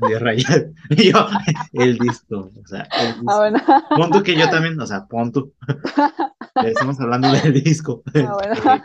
Medio 0.00 0.18
yo, 0.90 1.28
el 1.72 1.98
disco. 1.98 2.50
O 2.62 2.66
sea, 2.66 2.88
el 2.98 3.14
ah, 3.28 3.84
Pon 3.94 4.22
que 4.22 4.36
yo 4.36 4.48
también, 4.48 4.80
o 4.80 4.86
sea, 4.86 5.06
pon 5.06 5.32
tú. 5.32 5.52
Estamos 6.64 6.98
hablando 7.00 7.30
del 7.32 7.62
disco. 7.62 8.02
Ah, 8.14 8.36
este, 8.50 8.82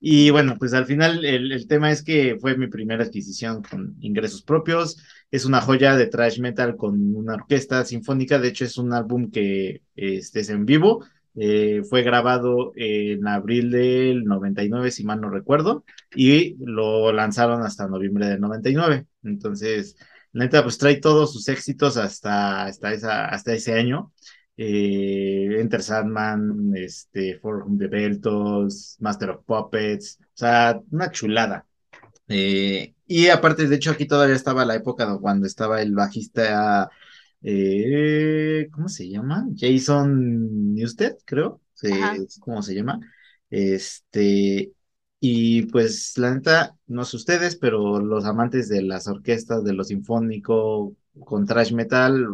y 0.00 0.30
bueno, 0.30 0.56
pues 0.58 0.72
al 0.72 0.86
final 0.86 1.24
el, 1.24 1.52
el, 1.52 1.66
tema 1.66 1.90
es 1.90 2.02
que 2.02 2.36
fue 2.40 2.56
mi 2.56 2.68
primera 2.68 3.04
adquisición 3.04 3.62
con 3.62 3.96
ingresos 4.00 4.42
propios. 4.42 4.98
Es 5.30 5.44
una 5.44 5.60
joya 5.60 5.96
de 5.96 6.06
thrash 6.06 6.40
metal 6.40 6.76
con 6.76 7.14
una 7.14 7.34
orquesta 7.34 7.84
sinfónica. 7.84 8.38
De 8.38 8.48
hecho, 8.48 8.64
es 8.64 8.78
un 8.78 8.92
álbum 8.92 9.30
que 9.30 9.82
este, 9.96 10.40
es 10.40 10.50
en 10.50 10.64
vivo. 10.64 11.04
Eh, 11.36 11.82
fue 11.88 12.02
grabado 12.02 12.72
en 12.74 13.26
abril 13.28 13.70
del 13.70 14.24
99, 14.24 14.90
si 14.90 15.04
mal 15.04 15.20
no 15.20 15.30
recuerdo, 15.30 15.84
y 16.14 16.56
lo 16.58 17.12
lanzaron 17.12 17.62
hasta 17.62 17.86
noviembre 17.86 18.26
del 18.26 18.40
99. 18.40 19.06
Entonces, 19.22 19.96
neta, 20.32 20.62
pues 20.62 20.78
trae 20.78 20.96
todos 20.96 21.32
sus 21.32 21.48
éxitos 21.48 21.96
hasta, 21.96 22.64
hasta, 22.66 22.92
esa, 22.92 23.26
hasta 23.26 23.52
ese 23.52 23.74
año. 23.74 24.12
Eh, 24.56 25.58
Enter 25.58 25.82
Sandman, 25.82 26.72
este, 26.76 27.38
Forum 27.38 27.78
de 27.78 27.88
Beltos, 27.88 28.96
Master 29.00 29.30
of 29.30 29.44
Puppets, 29.44 30.18
o 30.20 30.24
sea, 30.34 30.80
una 30.90 31.10
chulada. 31.10 31.66
Eh, 32.28 32.94
y 33.06 33.28
aparte, 33.28 33.66
de 33.66 33.76
hecho, 33.76 33.90
aquí 33.90 34.06
todavía 34.06 34.36
estaba 34.36 34.64
la 34.64 34.76
época 34.76 35.18
cuando 35.18 35.46
estaba 35.46 35.80
el 35.82 35.94
bajista, 35.94 36.90
eh, 37.42 38.68
¿cómo 38.70 38.88
se 38.88 39.08
llama? 39.08 39.46
Jason 39.56 40.74
Newsted, 40.74 41.16
creo, 41.24 41.60
¿cómo 42.40 42.62
se 42.62 42.74
llama? 42.74 43.00
Este, 43.48 44.72
y 45.20 45.66
pues 45.66 46.16
la 46.16 46.34
neta, 46.34 46.74
no 46.86 47.04
sé 47.04 47.16
ustedes, 47.16 47.56
pero 47.56 48.00
los 48.00 48.24
amantes 48.24 48.70
de 48.70 48.82
las 48.82 49.06
orquestas, 49.06 49.62
de 49.62 49.74
lo 49.74 49.84
sinfónico 49.84 50.96
con 51.24 51.44
trash 51.44 51.72
metal, 51.74 52.26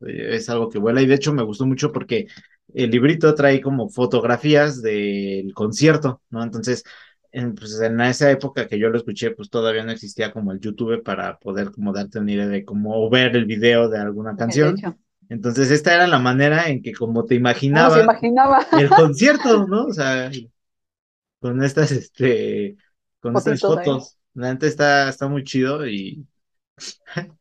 es 0.00 0.50
algo 0.50 0.68
que 0.68 0.78
vuela. 0.78 1.00
Y 1.00 1.06
de 1.06 1.14
hecho 1.14 1.32
me 1.32 1.42
gustó 1.42 1.64
mucho 1.64 1.90
porque 1.90 2.26
el 2.74 2.90
librito 2.90 3.34
trae 3.34 3.62
como 3.62 3.88
fotografías 3.88 4.82
del 4.82 5.54
concierto, 5.54 6.20
¿no? 6.28 6.42
Entonces, 6.42 6.84
en, 7.32 7.54
pues 7.54 7.80
en 7.80 7.98
esa 8.02 8.30
época 8.30 8.66
que 8.66 8.78
yo 8.78 8.90
lo 8.90 8.98
escuché, 8.98 9.30
pues 9.30 9.48
todavía 9.48 9.84
no 9.84 9.92
existía 9.92 10.30
como 10.30 10.52
el 10.52 10.60
YouTube 10.60 11.02
para 11.02 11.38
poder 11.38 11.70
como 11.70 11.94
darte 11.94 12.18
una 12.18 12.32
idea 12.32 12.48
de 12.48 12.64
cómo 12.64 13.08
ver 13.08 13.36
el 13.36 13.46
video 13.46 13.88
de 13.88 14.00
alguna 14.00 14.36
canción. 14.36 14.76
Entonces, 15.30 15.70
esta 15.70 15.94
era 15.94 16.06
la 16.06 16.18
manera 16.18 16.68
en 16.68 16.82
que, 16.82 16.92
como 16.92 17.24
te 17.24 17.34
imaginaba, 17.34 18.02
imaginaba. 18.02 18.66
el 18.78 18.88
concierto, 18.88 19.66
¿no? 19.66 19.86
O 19.86 19.92
sea, 19.92 20.30
con 21.40 21.62
estas, 21.62 21.92
este, 21.92 22.76
con 23.20 23.36
estas 23.36 23.60
fotos. 23.60 24.18
La 24.34 24.48
gente 24.48 24.66
está, 24.66 25.08
está 25.08 25.28
muy 25.28 25.44
chido 25.44 25.86
y. 25.86 26.26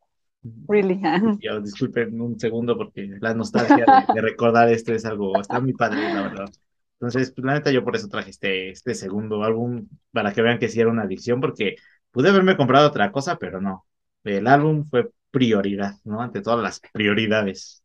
Really. 0.70 1.01
Yo, 1.42 1.60
disculpen 1.60 2.22
un 2.22 2.39
segundo 2.39 2.77
porque 2.77 3.18
la 3.20 3.34
nostalgia 3.34 3.84
de, 4.13 4.22
recordar 4.22 4.70
esto 4.70 4.94
es 4.94 5.04
algo, 5.04 5.38
está 5.42 5.60
muy 5.60 5.74
padre, 5.74 6.13
la 6.13 6.22
verdad. 6.22 6.50
Entonces, 6.94 7.32
pues 7.32 7.44
la 7.44 7.56
neta, 7.56 7.72
yo 7.72 7.84
por 7.84 7.96
eso 7.96 8.08
traje 8.08 8.30
este, 8.30 8.70
este 8.70 8.96
segundo 8.96 9.44
álbum, 9.44 9.88
para 10.12 10.32
que 10.34 10.42
vean 10.42 10.58
que 10.58 10.70
sí 10.70 10.80
era 10.80 10.89
una 10.89 11.04
adicción, 11.04 11.42
porque 11.42 11.75
pude 12.12 12.30
haberme 12.30 12.56
comprado 12.56 12.88
otra 12.88 13.12
cosa, 13.12 13.38
pero 13.38 13.60
no. 13.60 13.86
El 14.24 14.48
álbum 14.48 14.88
fue 14.89 15.12
prioridad, 15.32 15.96
¿no? 16.06 16.22
Ante 16.22 16.42
todas 16.42 16.62
las 16.62 16.80
prioridades. 16.94 17.84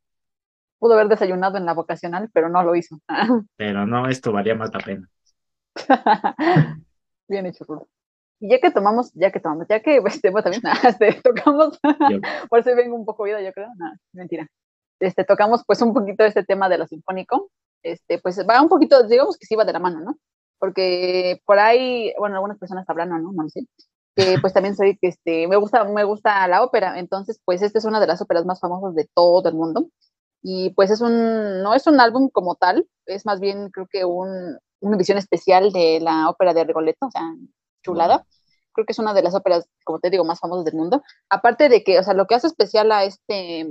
Pudo 0.79 0.95
haber 0.95 1.09
desayunado 1.09 1.59
en 1.59 1.67
la 1.67 1.75
vocacional, 1.75 2.31
pero 2.33 2.49
no 2.49 2.63
lo 2.63 2.75
hizo. 2.75 3.01
pero 3.57 3.87
no, 3.87 4.09
esto 4.09 4.33
valía 4.33 4.55
más 4.55 4.71
la 4.73 4.81
pena. 4.81 5.09
Bien 7.29 7.47
hecho, 7.47 7.65
Rulo. 7.65 7.89
Y 8.41 8.51
ya 8.51 8.59
que 8.59 8.73
tomamos, 8.73 9.13
ya 9.15 9.31
que 9.31 9.39
tomamos, 9.39 9.69
ya 9.69 9.81
que 9.81 9.97
este, 10.07 10.31
bueno, 10.31 10.51
también 10.51 10.63
este, 10.85 11.21
tocamos, 11.23 11.79
por 12.51 12.59
eso 12.59 12.75
vengo 12.75 12.97
un 12.97 13.07
poco 13.07 13.23
vida, 13.23 13.41
yo 13.41 13.53
creo, 13.53 13.69
no, 13.77 13.93
mentira. 14.13 14.49
Este, 15.01 15.25
tocamos 15.25 15.63
pues 15.67 15.81
un 15.83 15.95
poquito 15.95 16.25
este 16.25 16.45
tema 16.45 16.69
de 16.69 16.79
lo 16.79 16.87
sinfónico, 16.87 17.51
este, 17.83 18.19
pues 18.19 18.39
va 18.49 18.61
un 18.61 18.69
poquito, 18.69 19.07
digamos 19.07 19.37
que 19.37 19.47
sí 19.47 19.55
va 19.55 19.65
de 19.65 19.73
la 19.73 19.79
mano, 19.79 20.01
¿no? 20.01 20.17
Porque 20.59 21.41
por 21.45 21.59
ahí, 21.59 22.13
bueno, 22.19 22.37
algunas 22.37 22.59
personas 22.59 22.89
hablan, 22.89 23.11
¿no? 23.11 23.19
No, 23.19 23.33
no 23.33 23.49
sé, 23.49 23.67
que 24.17 24.39
pues 24.41 24.53
también 24.53 24.77
soy, 24.77 24.99
que 24.99 25.09
este, 25.09 25.47
me 25.49 25.57
gusta, 25.57 25.85
me 25.85 26.05
gusta 26.05 26.47
la 26.49 26.63
ópera, 26.65 26.99
entonces 26.99 27.41
pues 27.45 27.63
esta 27.63 27.79
es 27.79 27.85
una 27.85 28.01
de 28.01 28.07
las 28.09 28.21
óperas 28.21 28.45
más 28.45 28.61
famosas 28.61 28.95
de 28.95 29.09
todo 29.15 29.49
el 29.49 29.55
mundo, 29.55 29.89
y 30.43 30.71
pues 30.71 30.91
es 30.91 31.01
un, 31.01 31.63
no 31.63 31.75
es 31.75 31.87
un 31.87 32.01
álbum 32.01 32.29
como 32.29 32.57
tal, 32.57 32.89
es 33.07 33.25
más 33.25 33.41
bien 33.41 33.71
creo 33.71 33.87
que 33.91 34.05
un, 34.05 34.59
una 34.83 34.97
visión 34.97 35.19
especial 35.19 35.73
de 35.73 36.01
la 36.01 36.29
ópera 36.29 36.53
de 36.55 36.65
Rigoletto, 36.65 37.07
o 37.07 37.11
sea, 37.11 37.23
chulada. 37.83 38.27
Creo 38.73 38.87
que 38.87 38.93
es 38.93 38.99
una 38.99 39.15
de 39.15 39.23
las 39.23 39.35
óperas, 39.35 39.67
como 39.85 40.01
te 40.01 40.11
digo, 40.11 40.25
más 40.25 40.41
famosas 40.41 40.65
del 40.65 40.75
mundo. 40.75 41.03
Aparte 41.29 41.69
de 41.69 41.85
que, 41.85 41.99
o 41.99 42.03
sea, 42.03 42.15
lo 42.15 42.27
que 42.27 42.35
hace 42.35 42.47
especial 42.47 42.91
a 42.93 43.05
este, 43.05 43.67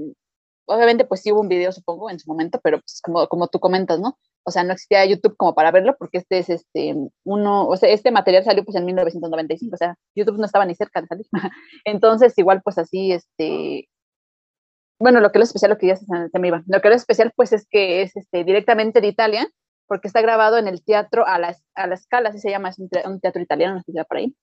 obviamente 0.65 1.05
pues 1.05 1.21
sí 1.21 1.31
hubo 1.31 1.41
un 1.41 1.47
video, 1.47 1.71
supongo, 1.71 2.09
en 2.09 2.19
su 2.19 2.29
momento, 2.29 2.59
pero 2.63 2.79
pues 2.79 3.01
como, 3.01 3.27
como 3.27 3.47
tú 3.47 3.59
comentas, 3.59 3.99
¿no? 3.99 4.17
O 4.43 4.51
sea, 4.51 4.63
no 4.63 4.73
existía 4.73 5.05
YouTube 5.05 5.35
como 5.37 5.53
para 5.53 5.71
verlo, 5.71 5.95
porque 5.97 6.19
este 6.19 6.39
es 6.39 6.49
este, 6.49 6.95
uno, 7.23 7.67
o 7.67 7.77
sea, 7.77 7.89
este 7.89 8.11
material 8.11 8.43
salió 8.43 8.63
pues 8.63 8.75
en 8.75 8.85
1995, 8.85 9.75
o 9.75 9.77
sea, 9.77 9.95
YouTube 10.15 10.37
no 10.37 10.45
estaba 10.45 10.65
ni 10.65 10.75
cerca 10.75 11.01
de 11.01 11.07
salir. 11.07 11.25
Entonces, 11.85 12.37
igual 12.37 12.61
pues 12.63 12.77
así, 12.77 13.11
este, 13.11 13.87
bueno, 14.99 15.19
lo 15.19 15.31
que 15.31 15.39
es 15.39 15.49
especial, 15.49 15.71
lo 15.71 15.77
que 15.77 15.87
ya 15.87 15.95
se, 15.95 16.05
se 16.05 16.39
me 16.39 16.47
iba, 16.47 16.63
lo 16.67 16.81
que 16.81 16.87
es 16.89 16.95
especial 16.95 17.31
pues 17.35 17.53
es 17.53 17.67
que 17.69 18.01
es 18.03 18.15
este, 18.15 18.43
directamente 18.43 19.01
de 19.01 19.07
Italia, 19.07 19.47
porque 19.91 20.07
está 20.07 20.21
grabado 20.21 20.57
en 20.57 20.69
el 20.69 20.81
teatro 20.81 21.27
a 21.27 21.37
la, 21.37 21.53
a 21.75 21.85
la 21.85 21.95
escala, 21.95 22.29
así 22.29 22.39
se 22.39 22.49
llama, 22.49 22.69
es 22.69 22.79
un, 22.79 23.19
teatro 23.19 23.41
italiano, 23.41 23.75
no 23.75 23.81
sé 23.81 24.05
por 24.05 24.17
ahí. 24.19 24.33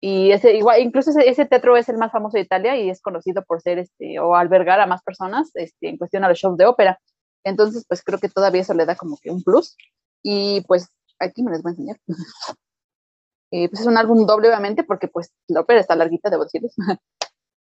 Y 0.00 0.32
ese, 0.32 0.52
igual, 0.56 0.80
incluso 0.80 1.12
ese, 1.16 1.44
teatro 1.44 1.76
es 1.76 1.88
el 1.88 1.96
más 1.96 2.10
famoso 2.10 2.38
de 2.38 2.42
Italia 2.42 2.76
y 2.76 2.90
es 2.90 3.00
conocido 3.00 3.44
por 3.44 3.62
ser, 3.62 3.78
este, 3.78 4.18
o 4.18 4.34
albergar 4.34 4.80
a 4.80 4.88
más 4.88 5.00
personas 5.04 5.52
este, 5.54 5.90
en 5.90 5.96
cuestión 5.96 6.24
a 6.24 6.28
los 6.28 6.40
shows 6.40 6.56
de 6.56 6.66
ópera. 6.66 6.98
Entonces, 7.44 7.84
pues 7.86 8.02
creo 8.02 8.18
que 8.18 8.28
todavía 8.28 8.62
eso 8.62 8.74
le 8.74 8.84
da 8.84 8.96
como 8.96 9.16
que 9.22 9.30
un 9.30 9.44
plus. 9.44 9.76
Y 10.24 10.62
pues 10.62 10.88
aquí 11.20 11.44
me 11.44 11.52
les 11.52 11.62
voy 11.62 11.70
a 11.70 11.74
enseñar. 11.74 11.96
Eh, 13.52 13.68
pues 13.68 13.82
es 13.82 13.86
un 13.86 13.96
álbum 13.96 14.26
doble, 14.26 14.48
obviamente, 14.48 14.82
porque 14.82 15.06
pues 15.06 15.30
la 15.46 15.60
ópera 15.60 15.78
está 15.78 15.94
larguita, 15.94 16.28
debo 16.28 16.42
decirles. 16.42 16.74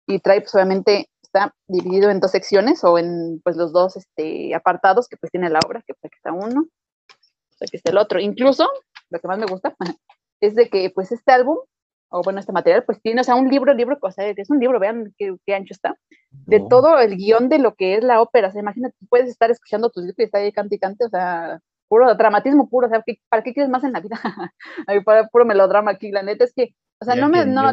y 0.07 0.19
trae, 0.19 0.39
pues 0.39 0.55
obviamente, 0.55 1.09
está 1.21 1.53
dividido 1.67 2.09
en 2.09 2.21
dos 2.21 2.31
secciones 2.31 2.81
o 2.85 2.97
en 2.97 3.41
pues 3.43 3.57
los 3.57 3.73
dos 3.73 3.97
este, 3.97 4.55
apartados 4.55 5.09
que 5.09 5.17
pues 5.17 5.31
tiene 5.31 5.49
la 5.49 5.59
obra, 5.67 5.83
que 5.85 5.93
pues 5.95 6.13
está 6.13 6.31
uno, 6.31 6.69
es 7.71 7.81
el 7.85 7.97
otro. 7.97 8.19
Incluso, 8.19 8.67
lo 9.09 9.19
que 9.19 9.27
más 9.27 9.37
me 9.37 9.45
gusta 9.45 9.75
es 10.41 10.55
de 10.55 10.69
que 10.69 10.89
pues 10.89 11.11
este 11.11 11.31
álbum, 11.31 11.57
o 12.09 12.21
bueno, 12.21 12.39
este 12.39 12.51
material, 12.51 12.83
pues 12.83 13.01
tiene, 13.01 13.21
o 13.21 13.23
sea, 13.23 13.35
un 13.35 13.49
libro, 13.49 13.73
libro, 13.73 13.97
o 14.01 14.11
sea, 14.11 14.27
es 14.27 14.49
un 14.49 14.59
libro, 14.59 14.79
vean 14.79 15.13
qué, 15.17 15.37
ancho 15.53 15.73
está, 15.73 15.95
de 16.31 16.63
todo 16.69 16.99
el 16.99 17.17
guion 17.17 17.49
de 17.49 17.59
lo 17.59 17.75
que 17.75 17.95
es 17.95 18.03
la 18.03 18.21
ópera. 18.21 18.49
O 18.49 18.51
sea, 18.51 18.61
imagínate, 18.61 18.95
puedes 19.09 19.29
estar 19.29 19.51
escuchando 19.51 19.89
tus 19.89 20.05
discos 20.05 20.19
y 20.19 20.23
está 20.25 20.37
ahí 20.39 20.51
cante 20.51 20.75
y 20.75 20.79
cante, 20.79 21.05
o 21.05 21.09
sea, 21.09 21.59
puro 21.87 22.13
dramatismo 22.15 22.69
puro, 22.69 22.87
o 22.87 22.89
sea, 22.89 23.03
¿para 23.29 23.43
qué 23.43 23.53
quieres 23.53 23.69
más 23.69 23.83
en 23.83 23.93
la 23.93 23.99
vida? 23.99 24.19
para 25.05 25.27
puro 25.27 25.45
melodrama 25.45 25.91
aquí, 25.91 26.11
la 26.11 26.23
neta 26.23 26.43
es 26.43 26.53
que, 26.53 26.75
o 26.99 27.05
sea, 27.05 27.15
no 27.15 27.29
me, 27.29 27.45
no, 27.45 27.63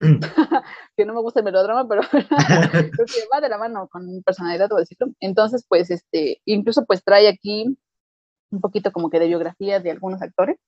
que 0.96 1.04
no 1.04 1.14
me 1.14 1.20
gusta 1.20 1.40
el 1.40 1.44
melodrama, 1.44 1.88
pero 1.88 2.02
creo 2.10 3.06
que 3.06 3.28
va 3.32 3.40
de 3.40 3.48
la 3.48 3.58
mano 3.58 3.88
con 3.88 4.22
personalidad, 4.22 4.72
o 4.72 4.76
decirlo. 4.76 5.08
Entonces, 5.20 5.64
pues, 5.68 5.90
este, 5.90 6.40
incluso 6.44 6.84
pues 6.86 7.02
trae 7.02 7.28
aquí 7.28 7.76
un 8.50 8.60
poquito 8.60 8.92
como 8.92 9.10
que 9.10 9.18
de 9.18 9.26
biografía 9.26 9.80
de 9.80 9.90
algunos 9.90 10.22
actores. 10.22 10.58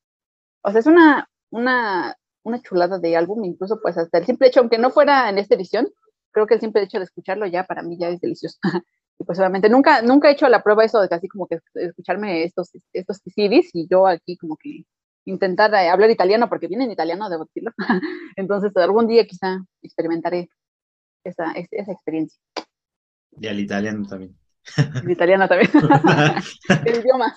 O 0.62 0.70
sea, 0.70 0.80
es 0.80 0.86
una, 0.86 1.28
una, 1.50 2.16
una 2.42 2.62
chulada 2.62 2.98
de 2.98 3.16
álbum, 3.16 3.44
incluso 3.44 3.80
pues 3.80 3.96
hasta 3.98 4.18
el 4.18 4.26
simple 4.26 4.48
hecho, 4.48 4.60
aunque 4.60 4.78
no 4.78 4.90
fuera 4.90 5.28
en 5.30 5.38
esta 5.38 5.54
edición, 5.54 5.88
creo 6.32 6.46
que 6.46 6.54
el 6.54 6.60
simple 6.60 6.82
hecho 6.82 6.98
de 6.98 7.04
escucharlo 7.04 7.46
ya 7.46 7.64
para 7.64 7.82
mí 7.82 7.96
ya 7.98 8.08
es 8.08 8.20
delicioso. 8.20 8.58
y 9.18 9.24
pues 9.24 9.38
obviamente 9.38 9.68
nunca, 9.68 10.02
nunca 10.02 10.28
he 10.28 10.32
hecho 10.32 10.48
la 10.48 10.62
prueba 10.62 10.84
eso 10.84 11.00
de 11.00 11.08
casi 11.08 11.28
como 11.28 11.46
que 11.46 11.60
escucharme 11.74 12.44
estos, 12.44 12.70
estos 12.92 13.18
CDs 13.18 13.70
y 13.72 13.86
yo 13.88 14.06
aquí 14.06 14.36
como 14.36 14.56
que 14.56 14.84
intentar 15.26 15.72
eh, 15.74 15.88
hablar 15.88 16.10
italiano 16.10 16.48
porque 16.48 16.68
viene 16.68 16.84
en 16.84 16.90
italiano, 16.90 17.28
debo 17.28 17.44
decirlo. 17.44 17.72
Entonces 18.36 18.76
algún 18.76 19.06
día 19.06 19.26
quizá 19.26 19.58
experimentaré 19.82 20.48
esa, 21.24 21.52
esa 21.52 21.92
experiencia. 21.92 22.40
Y 23.38 23.46
al 23.46 23.60
italiano 23.60 24.06
también. 24.06 24.39
El 24.76 25.10
italiano 25.10 25.48
también. 25.48 25.70
el 26.86 27.00
idioma. 27.00 27.34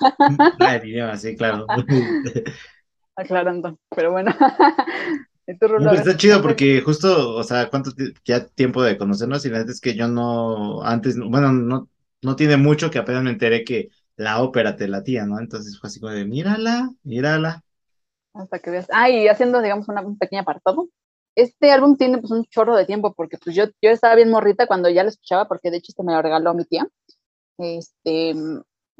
Ah, 0.59 0.75
el 0.75 0.89
idioma, 0.89 1.17
sí, 1.17 1.35
claro. 1.35 1.65
Aclarando, 3.15 3.77
pero 3.95 4.11
bueno. 4.11 4.33
está 5.45 6.17
chido 6.17 6.41
porque 6.41 6.81
justo, 6.81 7.35
o 7.35 7.43
sea, 7.43 7.69
cuánto 7.69 7.91
ya 8.25 8.45
tiempo 8.45 8.81
de 8.81 8.97
conocernos 8.97 9.45
y 9.45 9.49
la 9.49 9.59
verdad 9.59 9.71
es 9.71 9.81
que 9.81 9.95
yo 9.95 10.07
no, 10.07 10.81
antes, 10.83 11.17
bueno, 11.19 11.51
no, 11.51 11.89
no 12.21 12.35
tiene 12.35 12.57
mucho 12.57 12.89
que 12.89 12.99
apenas 12.99 13.23
me 13.23 13.31
enteré 13.31 13.63
que 13.63 13.89
la 14.15 14.41
ópera 14.41 14.75
te 14.75 14.87
latía, 14.87 15.25
¿no? 15.25 15.39
Entonces 15.39 15.79
fue 15.79 15.89
así 15.89 15.99
como 15.99 16.11
de, 16.13 16.25
mírala, 16.25 16.89
mírala. 17.03 17.63
Hasta 18.33 18.59
que 18.59 18.71
veas. 18.71 18.87
Ah, 18.91 19.09
y 19.09 19.27
haciendo, 19.27 19.61
digamos, 19.61 19.87
una, 19.89 20.01
un 20.01 20.17
pequeño 20.17 20.41
apartado. 20.41 20.89
Este 21.35 21.71
álbum 21.71 21.97
tiene 21.97 22.19
pues 22.19 22.31
un 22.31 22.45
chorro 22.45 22.75
de 22.75 22.85
tiempo 22.85 23.13
porque 23.15 23.37
pues 23.43 23.55
yo, 23.55 23.65
yo 23.81 23.89
estaba 23.89 24.13
bien 24.15 24.29
morrita 24.29 24.67
cuando 24.67 24.89
ya 24.89 25.01
lo 25.01 25.09
escuchaba 25.09 25.47
porque 25.47 25.71
de 25.71 25.77
hecho 25.77 25.87
este 25.89 26.03
me 26.03 26.13
lo 26.13 26.21
regaló 26.21 26.53
mi 26.53 26.63
tía. 26.63 26.87
Este, 27.57 28.33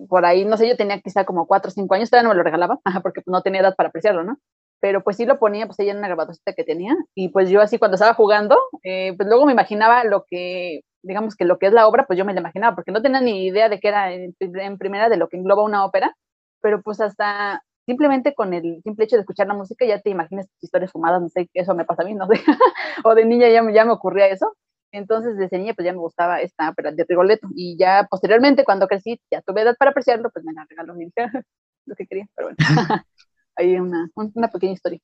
por 0.10 0.26
ahí, 0.26 0.46
no 0.46 0.58
sé, 0.58 0.68
yo 0.68 0.78
tenía 0.78 1.00
quizá 1.02 1.26
como 1.26 1.48
cuatro 1.48 1.70
o 1.70 1.72
cinco 1.72 1.96
años, 1.96 2.10
todavía 2.10 2.30
no 2.30 2.34
me 2.34 2.38
lo 2.38 2.44
regalaba, 2.44 2.80
porque 3.04 3.22
no 3.26 3.42
tenía 3.42 3.62
edad 3.62 3.76
para 3.76 3.89
apreciarlo, 3.89 4.24
¿no? 4.24 4.38
Pero 4.80 5.04
pues 5.04 5.18
sí 5.18 5.26
lo 5.26 5.39
ponía, 5.39 5.66
pues 5.66 5.80
ella 5.80 5.92
en 5.92 6.00
una 6.00 6.08
grabadora 6.08 6.38
que 6.56 6.63
tenía, 6.63 6.96
y 7.16 7.30
pues 7.30 7.50
yo 7.50 7.62
así 7.62 7.78
cuando 7.80 7.96
estaba 7.96 8.13
jugando, 8.13 8.58
eh, 8.84 9.13
pues 9.16 9.28
luego 9.30 9.46
me 9.46 9.54
imaginaba 9.54 10.04
lo 10.04 10.26
que, 10.28 10.82
digamos 11.04 11.36
que 11.36 11.46
lo 11.46 11.58
que 11.58 11.68
es 11.68 11.74
la 11.74 11.88
obra, 11.88 12.06
pues 12.06 12.18
yo 12.20 12.26
me 12.26 12.34
lo 12.34 12.39
imaginaba, 12.39 12.76
porque 12.76 12.92
no 12.92 13.02
tenía 13.02 13.22
ni 13.22 13.46
idea 13.46 13.70
de 13.70 13.80
qué 13.80 13.89
era 13.89 14.12
en, 14.13 14.36
primera 14.78 15.10
de 15.10 15.18
lo 15.18 15.30
que 15.30 15.38
engloba 15.38 15.63
una 15.63 15.86
ópera, 15.86 16.16
pero 16.62 16.82
pues 16.82 17.00
hasta 17.02 17.62
simplemente 17.86 18.34
con 18.34 18.54
el 18.54 18.82
simple 18.84 19.06
hecho 19.06 19.18
de 19.18 19.22
escuchar 19.22 19.48
la 19.48 19.54
música 19.54 19.86
ya 19.86 20.00
te 20.00 20.10
imaginas 20.10 20.48
historias 20.62 20.92
fumadas, 20.92 21.22
no 21.22 21.30
sé, 21.30 21.50
eso 21.54 21.76
me 21.76 21.86
pasa 21.86 22.04
a 22.04 22.06
mí, 22.06 22.13
no 22.16 22.28
sé, 22.28 22.36
o 23.06 23.16
de 23.16 23.26
niña 23.26 23.50
ya, 23.50 23.62
ya 23.72 23.86
me 23.86 23.92
ocurría 23.92 24.28
eso, 24.28 24.54
entonces, 24.93 25.36
desde 25.38 25.58
niña, 25.58 25.73
pues 25.73 25.86
ya 25.86 25.91
me 25.91 25.97
gustaba 25.99 26.39
esta 26.39 26.69
ópera 26.69 26.91
de 26.91 27.06
Rigoletto. 27.08 27.47
Y 27.56 27.75
ya 27.77 28.08
posteriormente, 28.10 28.63
cuando 28.63 28.88
crecí, 28.88 29.19
ya 29.32 29.41
tuve 29.41 29.62
edad 29.62 29.75
para 29.77 29.91
apreciarlo, 29.91 30.29
pues 30.32 30.45
me 30.45 30.53
la 30.53 30.65
regaló 30.69 30.93
mi 30.95 31.12
lo 31.86 31.95
que 31.95 32.06
quería. 32.08 32.27
Pero 32.36 32.49
bueno, 32.49 32.58
hay 33.56 33.75
una, 33.75 34.10
una 34.15 34.47
pequeña 34.49 34.73
historia. 34.73 34.99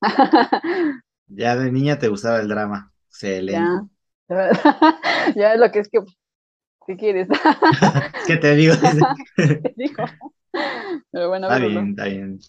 ya 1.28 1.56
de 1.56 1.72
niña 1.72 2.00
te 2.00 2.08
gustaba 2.08 2.40
el 2.40 2.48
drama. 2.48 2.94
Excelente. 3.08 3.88
Ya, 4.30 4.52
ya 5.36 5.54
es 5.54 5.60
lo 5.60 5.72
que 5.72 5.80
es 5.80 5.90
que, 5.90 6.00
¿qué 6.88 6.98
quieres? 6.98 7.28
¿Qué 8.28 8.38
te 8.38 8.56
digo? 8.56 8.76
te 8.78 9.74
digo. 9.76 10.04
Pero 11.12 11.30
bueno, 11.30 11.48
está 11.48 11.60
bien, 11.60 11.90
está 11.90 12.06
bien. 12.06 12.40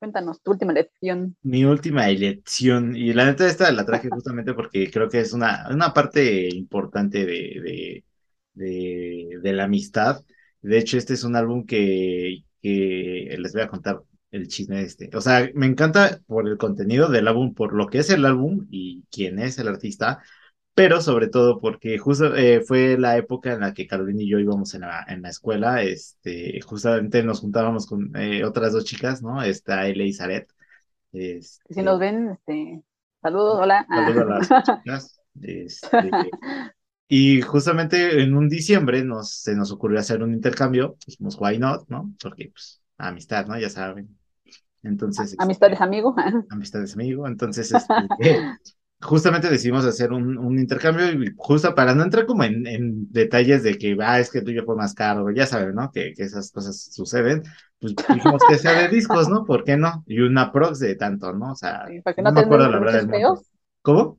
Cuéntanos 0.00 0.40
tu 0.40 0.52
última 0.52 0.72
lección. 0.72 1.36
Mi 1.42 1.66
última 1.66 2.08
elección, 2.08 2.96
y 2.96 3.12
la 3.12 3.26
neta 3.26 3.46
esta 3.46 3.70
la 3.70 3.84
traje 3.84 4.08
justamente 4.10 4.54
porque 4.54 4.90
creo 4.90 5.10
que 5.10 5.20
es 5.20 5.34
una, 5.34 5.68
una 5.70 5.92
parte 5.92 6.48
importante 6.48 7.26
de, 7.26 8.02
de, 8.54 9.38
de, 9.42 9.52
la 9.52 9.64
amistad. 9.64 10.24
De 10.62 10.78
hecho, 10.78 10.96
este 10.96 11.12
es 11.12 11.22
un 11.22 11.36
álbum 11.36 11.66
que, 11.66 12.44
que 12.62 13.36
les 13.38 13.52
voy 13.52 13.60
a 13.60 13.68
contar 13.68 14.02
el 14.30 14.48
chisme 14.48 14.80
este. 14.80 15.10
O 15.14 15.20
sea, 15.20 15.50
me 15.54 15.66
encanta 15.66 16.22
por 16.26 16.48
el 16.48 16.56
contenido 16.56 17.10
del 17.10 17.28
álbum, 17.28 17.52
por 17.52 17.74
lo 17.74 17.86
que 17.86 17.98
es 17.98 18.08
el 18.08 18.24
álbum 18.24 18.66
y 18.70 19.04
quién 19.10 19.38
es 19.38 19.58
el 19.58 19.68
artista, 19.68 20.22
pero 20.74 21.00
sobre 21.00 21.28
todo 21.28 21.60
porque 21.60 21.98
justo 21.98 22.34
eh, 22.36 22.60
fue 22.60 22.96
la 22.98 23.16
época 23.16 23.52
en 23.52 23.60
la 23.60 23.74
que 23.74 23.86
Carolina 23.86 24.22
y 24.22 24.28
yo 24.28 24.38
íbamos 24.38 24.74
en 24.74 24.82
la, 24.82 25.04
en 25.08 25.22
la 25.22 25.28
escuela, 25.28 25.82
este, 25.82 26.60
justamente 26.62 27.22
nos 27.22 27.40
juntábamos 27.40 27.86
con 27.86 28.14
eh, 28.16 28.44
otras 28.44 28.72
dos 28.72 28.84
chicas, 28.84 29.22
¿no? 29.22 29.42
Esta 29.42 29.86
Ele 29.86 30.06
y 30.06 30.12
Zaret. 30.12 30.50
Este, 31.12 31.74
si 31.74 31.82
nos 31.82 31.98
ven, 31.98 32.30
este, 32.30 32.82
saludos, 33.20 33.58
hola. 33.60 33.86
Saludos 33.90 34.50
a 34.50 34.54
las 34.54 34.64
chicas. 34.64 35.20
Este, 35.40 36.10
Y 37.12 37.42
justamente 37.42 38.22
en 38.22 38.36
un 38.36 38.48
diciembre 38.48 39.02
nos, 39.02 39.32
se 39.32 39.56
nos 39.56 39.72
ocurrió 39.72 39.98
hacer 39.98 40.22
un 40.22 40.32
intercambio, 40.32 40.96
dijimos, 41.04 41.36
why 41.40 41.58
not, 41.58 41.88
¿no? 41.88 42.14
Porque, 42.22 42.50
pues, 42.52 42.80
amistad, 42.98 43.48
¿no? 43.48 43.58
Ya 43.58 43.68
saben. 43.68 44.16
Entonces. 44.84 45.34
Amistad 45.40 45.72
es 45.72 45.80
amigo. 45.80 46.14
Amistad 46.50 46.84
es 46.84 46.94
amigo. 46.94 47.26
Entonces, 47.26 47.72
este, 47.72 48.58
justamente 49.00 49.48
decidimos 49.48 49.84
hacer 49.84 50.12
un, 50.12 50.36
un, 50.36 50.58
intercambio 50.58 51.10
y 51.10 51.32
justo 51.36 51.74
para 51.74 51.94
no 51.94 52.02
entrar 52.02 52.26
como 52.26 52.44
en, 52.44 52.66
en, 52.66 53.10
detalles 53.10 53.62
de 53.62 53.78
que, 53.78 53.96
ah, 54.00 54.20
es 54.20 54.30
que 54.30 54.42
tuyo 54.42 54.64
fue 54.64 54.76
más 54.76 54.94
caro, 54.94 55.30
ya 55.30 55.46
saben, 55.46 55.74
¿no? 55.74 55.90
Que, 55.90 56.12
que 56.14 56.22
esas 56.22 56.52
cosas 56.52 56.90
suceden, 56.92 57.42
pues 57.80 57.94
dijimos 57.96 58.42
que 58.46 58.58
sea 58.58 58.82
de 58.82 58.88
discos, 58.88 59.28
¿no? 59.28 59.44
¿Por 59.44 59.64
qué 59.64 59.76
no? 59.76 60.04
Y 60.06 60.20
una 60.20 60.52
prox 60.52 60.80
de 60.80 60.96
tanto, 60.96 61.32
¿no? 61.32 61.52
O 61.52 61.56
sea, 61.56 61.86
para 62.04 62.14
que 62.14 62.22
no, 62.22 62.32
me 62.32 62.40
acuerdo 62.40 62.68
la 62.68 62.78
verdad 62.78 63.08
feos. 63.08 63.50
¿Cómo? 63.82 64.18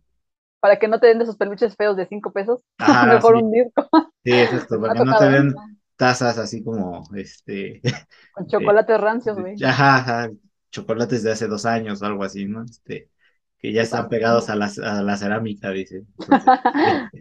Para 0.59 0.79
que 0.79 0.87
no 0.87 0.99
te 0.99 1.07
den 1.07 1.19
de 1.19 1.25
esos 1.25 1.37
peluches 1.37 1.75
feos 1.75 1.95
de 1.95 2.07
cinco 2.07 2.31
pesos, 2.31 2.61
mejor 3.07 3.35
un 3.35 3.51
disco. 3.51 3.87
Sí, 4.23 4.31
es 4.31 4.51
esto, 4.53 4.81
para 4.81 4.93
que 4.95 5.05
no 5.05 5.17
te 5.17 5.29
den 5.29 5.53
tazas 5.95 6.39
así 6.39 6.63
como, 6.63 7.03
este... 7.15 7.81
Con 8.33 8.47
chocolates 8.47 8.99
rancios, 8.99 9.37
güey. 9.37 9.55
Ajá, 9.63 9.97
ajá, 9.97 10.29
chocolates 10.71 11.21
de 11.21 11.31
hace 11.31 11.47
dos 11.47 11.67
años 11.67 12.01
o 12.01 12.05
algo 12.07 12.23
así, 12.23 12.45
¿no? 12.45 12.63
Este 12.63 13.10
que 13.61 13.73
ya 13.73 13.83
están 13.83 14.09
pegados 14.09 14.49
a 14.49 14.55
la, 14.55 14.71
a 14.83 15.01
la 15.03 15.17
cerámica, 15.17 15.71
dice. 15.71 16.03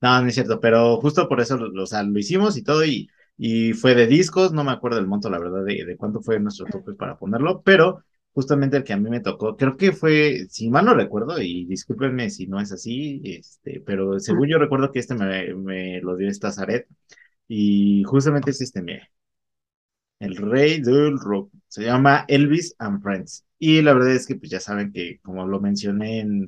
no, 0.00 0.22
no 0.22 0.28
es 0.28 0.34
cierto, 0.34 0.60
pero 0.60 0.98
justo 1.00 1.28
por 1.28 1.40
eso 1.40 1.56
lo, 1.56 1.82
o 1.82 1.86
sea, 1.86 2.02
lo 2.02 2.18
hicimos 2.18 2.56
y 2.56 2.62
todo, 2.62 2.84
y, 2.84 3.08
y 3.36 3.72
fue 3.72 3.94
de 3.94 4.06
discos, 4.06 4.52
no 4.52 4.64
me 4.64 4.72
acuerdo 4.72 4.98
el 4.98 5.06
monto, 5.06 5.30
la 5.30 5.38
verdad, 5.38 5.64
de, 5.64 5.84
de 5.84 5.96
cuánto 5.96 6.20
fue 6.20 6.40
nuestro 6.40 6.66
tope 6.66 6.94
para 6.94 7.18
ponerlo, 7.18 7.62
pero 7.62 8.04
justamente 8.32 8.76
el 8.76 8.84
que 8.84 8.92
a 8.92 8.98
mí 8.98 9.08
me 9.08 9.20
tocó, 9.20 9.56
creo 9.56 9.76
que 9.76 9.92
fue, 9.92 10.46
si 10.50 10.68
mal 10.70 10.84
no 10.84 10.94
recuerdo, 10.94 11.40
y 11.40 11.64
discúlpenme 11.66 12.28
si 12.30 12.46
no 12.46 12.60
es 12.60 12.72
así, 12.72 13.22
este, 13.24 13.80
pero 13.80 14.18
según 14.20 14.48
yo 14.48 14.58
recuerdo 14.58 14.92
que 14.92 14.98
este 14.98 15.14
me, 15.14 15.54
me 15.54 16.00
lo 16.02 16.16
dio 16.16 16.28
esta 16.28 16.52
Zaret, 16.52 16.86
y 17.48 18.02
justamente 18.04 18.50
es 18.50 18.60
este, 18.60 18.82
me, 18.82 19.00
el 20.18 20.36
rey 20.36 20.80
del 20.80 21.18
rock. 21.18 21.50
Se 21.68 21.84
llama 21.84 22.24
Elvis 22.28 22.74
and 22.78 23.02
Friends. 23.02 23.44
Y 23.58 23.82
la 23.82 23.94
verdad 23.94 24.12
es 24.12 24.26
que 24.26 24.36
pues 24.36 24.50
ya 24.50 24.60
saben 24.60 24.92
que 24.92 25.18
como 25.22 25.46
lo 25.46 25.60
mencioné 25.60 26.20
en, 26.20 26.46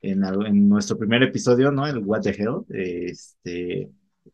en, 0.00 0.68
nuestro 0.68 0.96
primer 0.98 1.22
episodio, 1.22 1.70
¿no? 1.70 1.86
El 1.86 1.98
What 1.98 2.22
the 2.22 2.30
Hell, 2.30 2.64
este, 2.70 3.90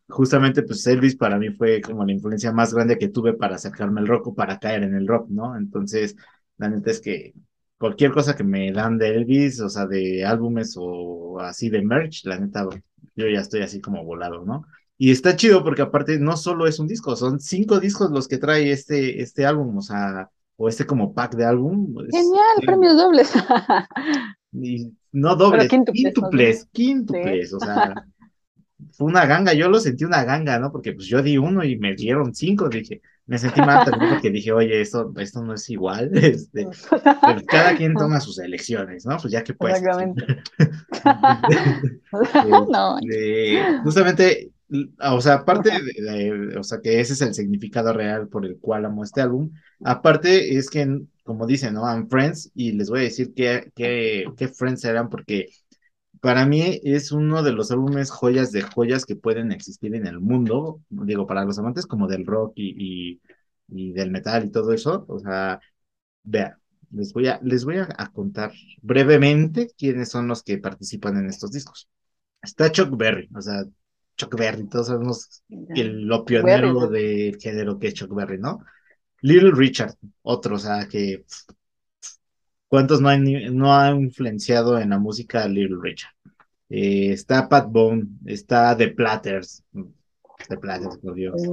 justamente 0.08 0.62
pues 0.62 0.86
Elvis 0.86 1.16
para 1.16 1.38
mí 1.38 1.50
fue 1.50 1.80
como 1.80 2.04
la 2.04 2.12
influencia 2.12 2.52
más 2.52 2.74
grande 2.74 2.98
que 2.98 3.08
tuve 3.08 3.34
para 3.34 3.56
acercarme 3.56 4.00
al 4.00 4.08
rock 4.08 4.28
o 4.28 4.34
para 4.34 4.58
caer 4.58 4.84
en 4.84 4.94
el 4.94 5.06
rock, 5.06 5.28
¿no? 5.30 5.56
Entonces, 5.56 6.16
la 6.58 6.68
neta 6.68 6.90
es 6.90 7.00
que 7.00 7.34
cualquier 7.78 8.12
cosa 8.12 8.36
que 8.36 8.44
me 8.44 8.72
dan 8.72 8.98
de 8.98 9.08
Elvis, 9.14 9.60
o 9.60 9.68
sea, 9.68 9.86
de 9.86 10.24
álbumes 10.24 10.74
o 10.78 11.40
así 11.40 11.68
de 11.70 11.82
merch, 11.82 12.24
la 12.24 12.38
neta, 12.38 12.66
yo 13.16 13.28
ya 13.28 13.40
estoy 13.40 13.62
así 13.62 13.80
como 13.80 14.04
volado, 14.04 14.44
¿no? 14.44 14.64
Y 14.96 15.10
está 15.10 15.34
chido 15.36 15.64
porque 15.64 15.82
aparte 15.82 16.18
no 16.18 16.36
solo 16.36 16.66
es 16.66 16.78
un 16.78 16.86
disco, 16.86 17.16
son 17.16 17.40
cinco 17.40 17.80
discos 17.80 18.10
los 18.10 18.28
que 18.28 18.38
trae 18.38 18.70
este, 18.70 19.20
este 19.20 19.44
álbum, 19.44 19.76
o 19.78 19.82
sea, 19.82 20.30
o 20.56 20.68
este 20.68 20.86
como 20.86 21.12
pack 21.12 21.34
de 21.34 21.44
álbum. 21.44 21.94
Genial, 22.10 22.56
premios 22.64 22.96
dobles. 22.96 23.32
y 24.52 24.92
no 25.12 25.34
dobles, 25.34 25.68
quíntuples, 25.68 26.66
quíntuples, 26.72 27.52
o 27.52 27.60
sea, 27.60 27.94
fue 28.92 29.08
una 29.08 29.26
ganga, 29.26 29.52
yo 29.52 29.68
lo 29.68 29.80
sentí 29.80 30.04
una 30.04 30.24
ganga, 30.24 30.58
¿no? 30.58 30.70
Porque 30.70 30.92
pues 30.92 31.06
yo 31.06 31.22
di 31.22 31.38
uno 31.38 31.64
y 31.64 31.76
me 31.76 31.94
dieron 31.94 32.34
cinco, 32.34 32.68
dije, 32.68 33.02
me 33.26 33.38
sentí 33.38 33.60
mal 33.60 33.84
también 33.84 34.12
porque 34.12 34.30
dije, 34.30 34.52
oye, 34.52 34.80
esto, 34.80 35.12
esto 35.16 35.42
no 35.42 35.54
es 35.54 35.68
igual, 35.70 36.10
este, 36.16 36.68
cada 37.48 37.76
quien 37.76 37.94
toma 37.98 38.20
sus 38.20 38.38
elecciones, 38.38 39.06
¿no? 39.06 39.16
Pues 39.16 39.32
ya 39.32 39.42
que 39.42 39.54
pues. 39.54 39.76
Exactamente. 39.76 40.42
no. 42.70 42.98
justamente 43.82 44.53
o 45.00 45.20
sea, 45.20 45.34
aparte 45.34 45.70
de, 45.70 46.56
o 46.58 46.62
sea, 46.62 46.80
que 46.80 47.00
ese 47.00 47.12
es 47.12 47.20
el 47.22 47.34
significado 47.34 47.92
real 47.92 48.28
por 48.28 48.44
el 48.44 48.58
cual 48.58 48.84
amo 48.84 49.04
este 49.04 49.20
álbum, 49.20 49.52
aparte 49.84 50.56
es 50.56 50.70
que, 50.70 51.02
como 51.22 51.46
dicen, 51.46 51.74
¿no? 51.74 51.82
I'm 51.82 52.08
Friends, 52.08 52.50
y 52.54 52.72
les 52.72 52.90
voy 52.90 53.00
a 53.00 53.02
decir 53.04 53.34
qué, 53.34 53.70
qué, 53.74 54.24
qué 54.36 54.48
Friends 54.48 54.84
eran, 54.84 55.08
porque 55.10 55.48
para 56.20 56.46
mí 56.46 56.80
es 56.84 57.12
uno 57.12 57.42
de 57.42 57.52
los 57.52 57.70
álbumes 57.70 58.10
joyas 58.10 58.50
de 58.52 58.62
joyas 58.62 59.04
que 59.04 59.16
pueden 59.16 59.52
existir 59.52 59.94
en 59.94 60.06
el 60.06 60.20
mundo, 60.20 60.80
digo, 60.88 61.26
para 61.26 61.44
los 61.44 61.58
amantes 61.58 61.86
como 61.86 62.08
del 62.08 62.26
rock 62.26 62.54
y, 62.56 63.20
y, 63.68 63.92
del 63.92 64.10
metal 64.10 64.44
y 64.44 64.50
todo 64.50 64.72
eso, 64.72 65.04
o 65.08 65.18
sea, 65.18 65.60
vean, 66.24 66.54
les 66.90 67.12
voy 67.12 67.28
a, 67.28 67.40
les 67.42 67.64
voy 67.64 67.76
a, 67.78 67.86
contar 68.12 68.52
brevemente 68.82 69.70
quiénes 69.76 70.10
son 70.10 70.28
los 70.28 70.42
que 70.42 70.58
participan 70.58 71.16
en 71.18 71.26
estos 71.28 71.50
discos. 71.52 71.88
Está 72.42 72.70
Chuck 72.72 72.96
Berry, 72.96 73.28
o 73.34 73.40
sea, 73.42 73.64
Chuck 74.16 74.36
Berry, 74.36 74.66
todos 74.68 74.86
sabemos 74.88 75.42
el, 75.48 76.02
lo 76.02 76.24
pionero 76.24 76.88
del 76.88 77.36
género 77.38 77.78
que 77.78 77.88
es 77.88 77.94
Chuck 77.94 78.14
Berry, 78.14 78.38
¿no? 78.38 78.64
Little 79.20 79.52
Richard, 79.52 79.94
otro, 80.22 80.56
o 80.56 80.58
sea, 80.58 80.86
que 80.88 81.24
¿cuántos 82.68 83.00
no, 83.00 83.16
no 83.16 83.74
ha 83.74 83.90
influenciado 83.90 84.78
en 84.78 84.90
la 84.90 84.98
música 84.98 85.48
Little 85.48 85.78
Richard? 85.80 86.12
Eh, 86.68 87.12
está 87.12 87.48
Pat 87.48 87.68
Bone, 87.70 88.04
está 88.26 88.76
The 88.76 88.88
Platters, 88.88 89.62
The 90.48 90.58
Platters, 90.58 90.98
por 90.98 91.14
Dios. 91.14 91.40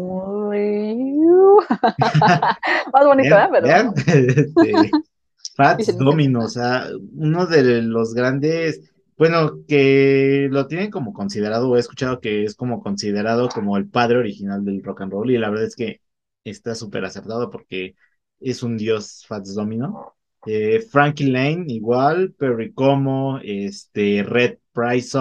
Más 2.93 3.05
bonito, 3.05 3.35
¿eh? 3.37 3.47
Pero... 3.51 3.67
Este, 4.07 4.91
Fats 5.55 5.97
Domino, 5.97 6.45
o 6.45 6.47
sea, 6.47 6.87
uno 7.13 7.45
de 7.45 7.81
los 7.81 8.13
grandes 8.13 8.90
bueno, 9.21 9.63
que 9.67 10.47
lo 10.49 10.65
tienen 10.65 10.89
como 10.89 11.13
considerado, 11.13 11.69
o 11.69 11.77
he 11.77 11.79
escuchado 11.79 12.19
que 12.19 12.43
es 12.43 12.55
como 12.55 12.81
considerado 12.81 13.49
como 13.49 13.77
el 13.77 13.87
padre 13.87 14.17
original 14.17 14.65
del 14.65 14.81
rock 14.83 15.01
and 15.01 15.11
roll, 15.11 15.29
y 15.29 15.37
la 15.37 15.51
verdad 15.51 15.67
es 15.67 15.75
que 15.75 16.01
está 16.43 16.73
súper 16.73 17.05
acertado 17.05 17.51
porque 17.51 17.93
es 18.39 18.63
un 18.63 18.77
dios 18.77 19.23
Fats 19.27 19.53
Domino. 19.53 20.15
Eh, 20.47 20.81
Frankie 20.81 21.27
Lane, 21.29 21.65
igual, 21.67 22.33
Perry 22.33 22.73
Como, 22.73 23.37
este, 23.43 24.23
Red 24.23 24.57
Price 24.73 25.15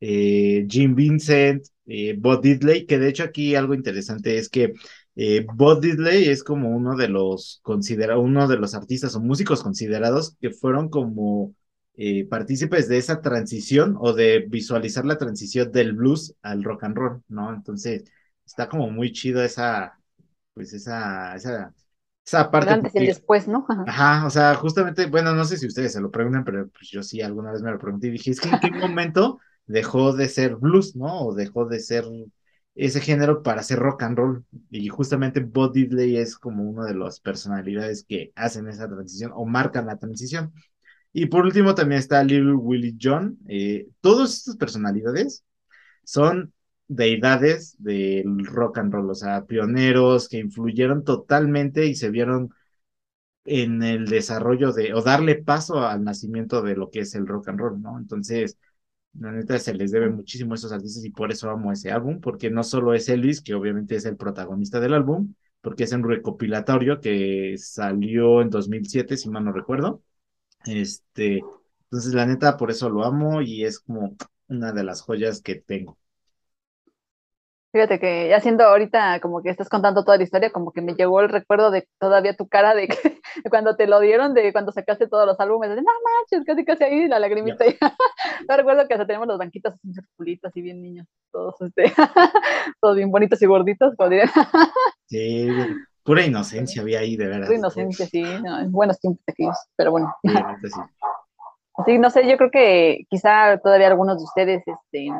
eh, 0.00 0.66
Jim 0.66 0.94
Vincent, 0.94 1.66
eh, 1.86 2.16
Bob 2.18 2.40
Diddley, 2.40 2.86
que 2.86 2.98
de 2.98 3.10
hecho 3.10 3.24
aquí 3.24 3.54
algo 3.54 3.74
interesante 3.74 4.38
es 4.38 4.48
que 4.48 4.72
eh, 5.14 5.44
Bob 5.54 5.82
Diddley 5.82 6.30
es 6.30 6.42
como 6.42 6.70
uno 6.70 6.96
de 6.96 7.08
los 7.08 7.60
considera 7.62 8.16
uno 8.16 8.48
de 8.48 8.56
los 8.56 8.74
artistas 8.74 9.14
o 9.14 9.20
músicos 9.20 9.62
considerados 9.62 10.36
que 10.40 10.50
fueron 10.52 10.88
como 10.88 11.54
eh, 11.96 12.26
partícipes 12.26 12.88
de 12.88 12.98
esa 12.98 13.20
transición 13.20 13.96
o 13.98 14.12
de 14.12 14.46
visualizar 14.48 15.04
la 15.04 15.18
transición 15.18 15.72
del 15.72 15.94
blues 15.94 16.34
al 16.42 16.62
rock 16.62 16.84
and 16.84 16.96
roll, 16.96 17.22
¿no? 17.28 17.52
Entonces, 17.54 18.04
está 18.44 18.68
como 18.68 18.90
muy 18.90 19.12
chido 19.12 19.42
esa, 19.42 19.98
pues 20.54 20.72
esa, 20.72 21.34
esa, 21.34 21.74
esa 22.24 22.50
parte. 22.50 22.70
antes 22.70 22.94
y 22.94 23.06
después, 23.06 23.48
¿no? 23.48 23.66
Ajá. 23.86 24.26
o 24.26 24.30
sea, 24.30 24.54
justamente, 24.54 25.06
bueno, 25.06 25.34
no 25.34 25.44
sé 25.44 25.56
si 25.56 25.66
ustedes 25.66 25.92
se 25.92 26.00
lo 26.00 26.10
preguntan, 26.10 26.44
pero 26.44 26.68
pues 26.68 26.90
yo 26.90 27.02
sí 27.02 27.22
alguna 27.22 27.52
vez 27.52 27.62
me 27.62 27.70
lo 27.70 27.78
pregunté 27.78 28.08
y 28.08 28.10
dije, 28.12 28.30
es 28.30 28.40
que 28.40 28.48
en 28.48 28.60
qué 28.60 28.70
momento 28.72 29.40
dejó 29.66 30.12
de 30.12 30.28
ser 30.28 30.56
blues, 30.56 30.96
¿no? 30.96 31.26
O 31.26 31.34
dejó 31.34 31.66
de 31.66 31.80
ser 31.80 32.04
ese 32.74 33.00
género 33.00 33.42
para 33.42 33.60
hacer 33.60 33.78
rock 33.78 34.02
and 34.02 34.18
roll. 34.18 34.44
Y 34.70 34.88
justamente 34.88 35.40
Bob 35.40 35.72
Diddley 35.72 36.16
es 36.18 36.36
como 36.36 36.62
una 36.64 36.84
de 36.84 36.94
las 36.94 37.20
personalidades 37.20 38.04
que 38.06 38.32
hacen 38.36 38.68
esa 38.68 38.88
transición 38.88 39.32
o 39.34 39.46
marcan 39.46 39.86
la 39.86 39.96
transición. 39.96 40.52
Y 41.18 41.26
por 41.26 41.46
último 41.46 41.74
también 41.74 42.00
está 42.00 42.22
Little 42.22 42.52
Willie 42.56 42.94
John. 43.00 43.38
Eh, 43.48 43.88
todas 44.02 44.34
estas 44.34 44.56
personalidades 44.56 45.46
son 46.04 46.52
deidades 46.88 47.74
del 47.78 48.44
rock 48.44 48.76
and 48.78 48.92
roll, 48.92 49.10
o 49.10 49.14
sea, 49.14 49.46
pioneros 49.46 50.28
que 50.28 50.38
influyeron 50.38 51.04
totalmente 51.04 51.86
y 51.86 51.94
se 51.94 52.10
vieron 52.10 52.50
en 53.46 53.82
el 53.82 54.06
desarrollo 54.08 54.72
de, 54.72 54.92
o 54.94 55.02
darle 55.02 55.36
paso 55.36 55.80
al 55.86 56.04
nacimiento 56.04 56.62
de 56.62 56.76
lo 56.76 56.90
que 56.90 57.00
es 57.00 57.14
el 57.14 57.26
rock 57.26 57.48
and 57.48 57.60
roll, 57.60 57.80
¿no? 57.80 57.98
Entonces, 57.98 58.58
la 59.18 59.32
neta 59.32 59.58
se 59.58 59.74
les 59.74 59.92
debe 59.92 60.10
muchísimo 60.10 60.52
a 60.52 60.56
esos 60.56 60.72
artistas 60.72 61.04
y 61.04 61.10
por 61.10 61.32
eso 61.32 61.50
amo 61.50 61.72
ese 61.72 61.92
álbum, 61.92 62.20
porque 62.20 62.50
no 62.50 62.62
solo 62.62 62.92
es 62.94 63.08
Elvis, 63.08 63.40
que 63.40 63.54
obviamente 63.54 63.96
es 63.96 64.04
el 64.04 64.18
protagonista 64.18 64.80
del 64.80 64.94
álbum, 64.94 65.34
porque 65.62 65.84
es 65.84 65.92
un 65.92 66.04
recopilatorio 66.04 67.00
que 67.00 67.54
salió 67.58 68.42
en 68.42 68.50
2007, 68.50 69.16
si 69.16 69.30
mal 69.30 69.44
no 69.44 69.52
recuerdo, 69.52 70.02
este, 70.66 71.40
entonces 71.84 72.14
la 72.14 72.26
neta, 72.26 72.56
por 72.56 72.70
eso 72.70 72.90
lo 72.90 73.04
amo 73.04 73.40
y 73.42 73.64
es 73.64 73.80
como 73.80 74.16
una 74.48 74.72
de 74.72 74.84
las 74.84 75.02
joyas 75.02 75.40
que 75.40 75.56
tengo. 75.56 75.98
Fíjate 77.72 78.00
que 78.00 78.28
ya 78.30 78.40
siendo 78.40 78.64
ahorita 78.64 79.20
como 79.20 79.42
que 79.42 79.50
estás 79.50 79.68
contando 79.68 80.02
toda 80.02 80.16
la 80.16 80.22
historia, 80.22 80.50
como 80.50 80.72
que 80.72 80.80
me 80.80 80.94
llegó 80.94 81.20
el 81.20 81.28
recuerdo 81.28 81.70
de 81.70 81.86
todavía 81.98 82.34
tu 82.34 82.48
cara 82.48 82.74
de, 82.74 82.88
que, 82.88 82.96
cuando 83.50 83.76
te 83.76 83.86
lo 83.86 84.00
dieron, 84.00 84.32
de 84.32 84.50
cuando 84.52 84.72
sacaste 84.72 85.08
todos 85.08 85.26
los 85.26 85.38
álbumes, 85.40 85.68
de 85.68 85.76
no 85.76 85.82
manches, 85.82 86.46
casi 86.46 86.64
casi 86.64 86.84
ahí 86.84 87.06
la 87.06 87.18
lagrimita. 87.18 87.66
No 88.48 88.56
recuerdo 88.56 88.88
que 88.88 88.94
hasta 88.94 89.06
tenemos 89.06 89.28
los 89.28 89.36
banquitos 89.36 89.74
así 89.74 89.92
circulitos, 89.92 90.48
así 90.48 90.62
bien 90.62 90.80
niños, 90.80 91.06
todos 91.30 91.60
este, 91.60 91.92
todos 92.80 92.96
bien 92.96 93.10
bonitos 93.10 93.42
y 93.42 93.46
gorditos, 93.46 93.94
Sí, 95.08 95.48
Pura 96.06 96.24
inocencia 96.24 96.82
había 96.82 97.00
ahí, 97.00 97.16
de 97.16 97.26
verdad. 97.26 97.46
Pura 97.46 97.58
inocencia, 97.58 98.06
sí, 98.06 98.22
no, 98.22 98.70
buenos 98.70 99.00
tiempos 99.00 99.24
aquellos, 99.26 99.56
pero 99.76 99.90
bueno. 99.90 100.14
Sí, 101.84 101.98
no 101.98 102.08
sé, 102.08 102.26
yo 102.26 102.38
creo 102.38 102.50
que 102.50 103.04
quizá 103.10 103.58
todavía 103.58 103.88
algunos 103.88 104.16
de 104.16 104.24
ustedes, 104.24 104.62
este, 104.66 105.10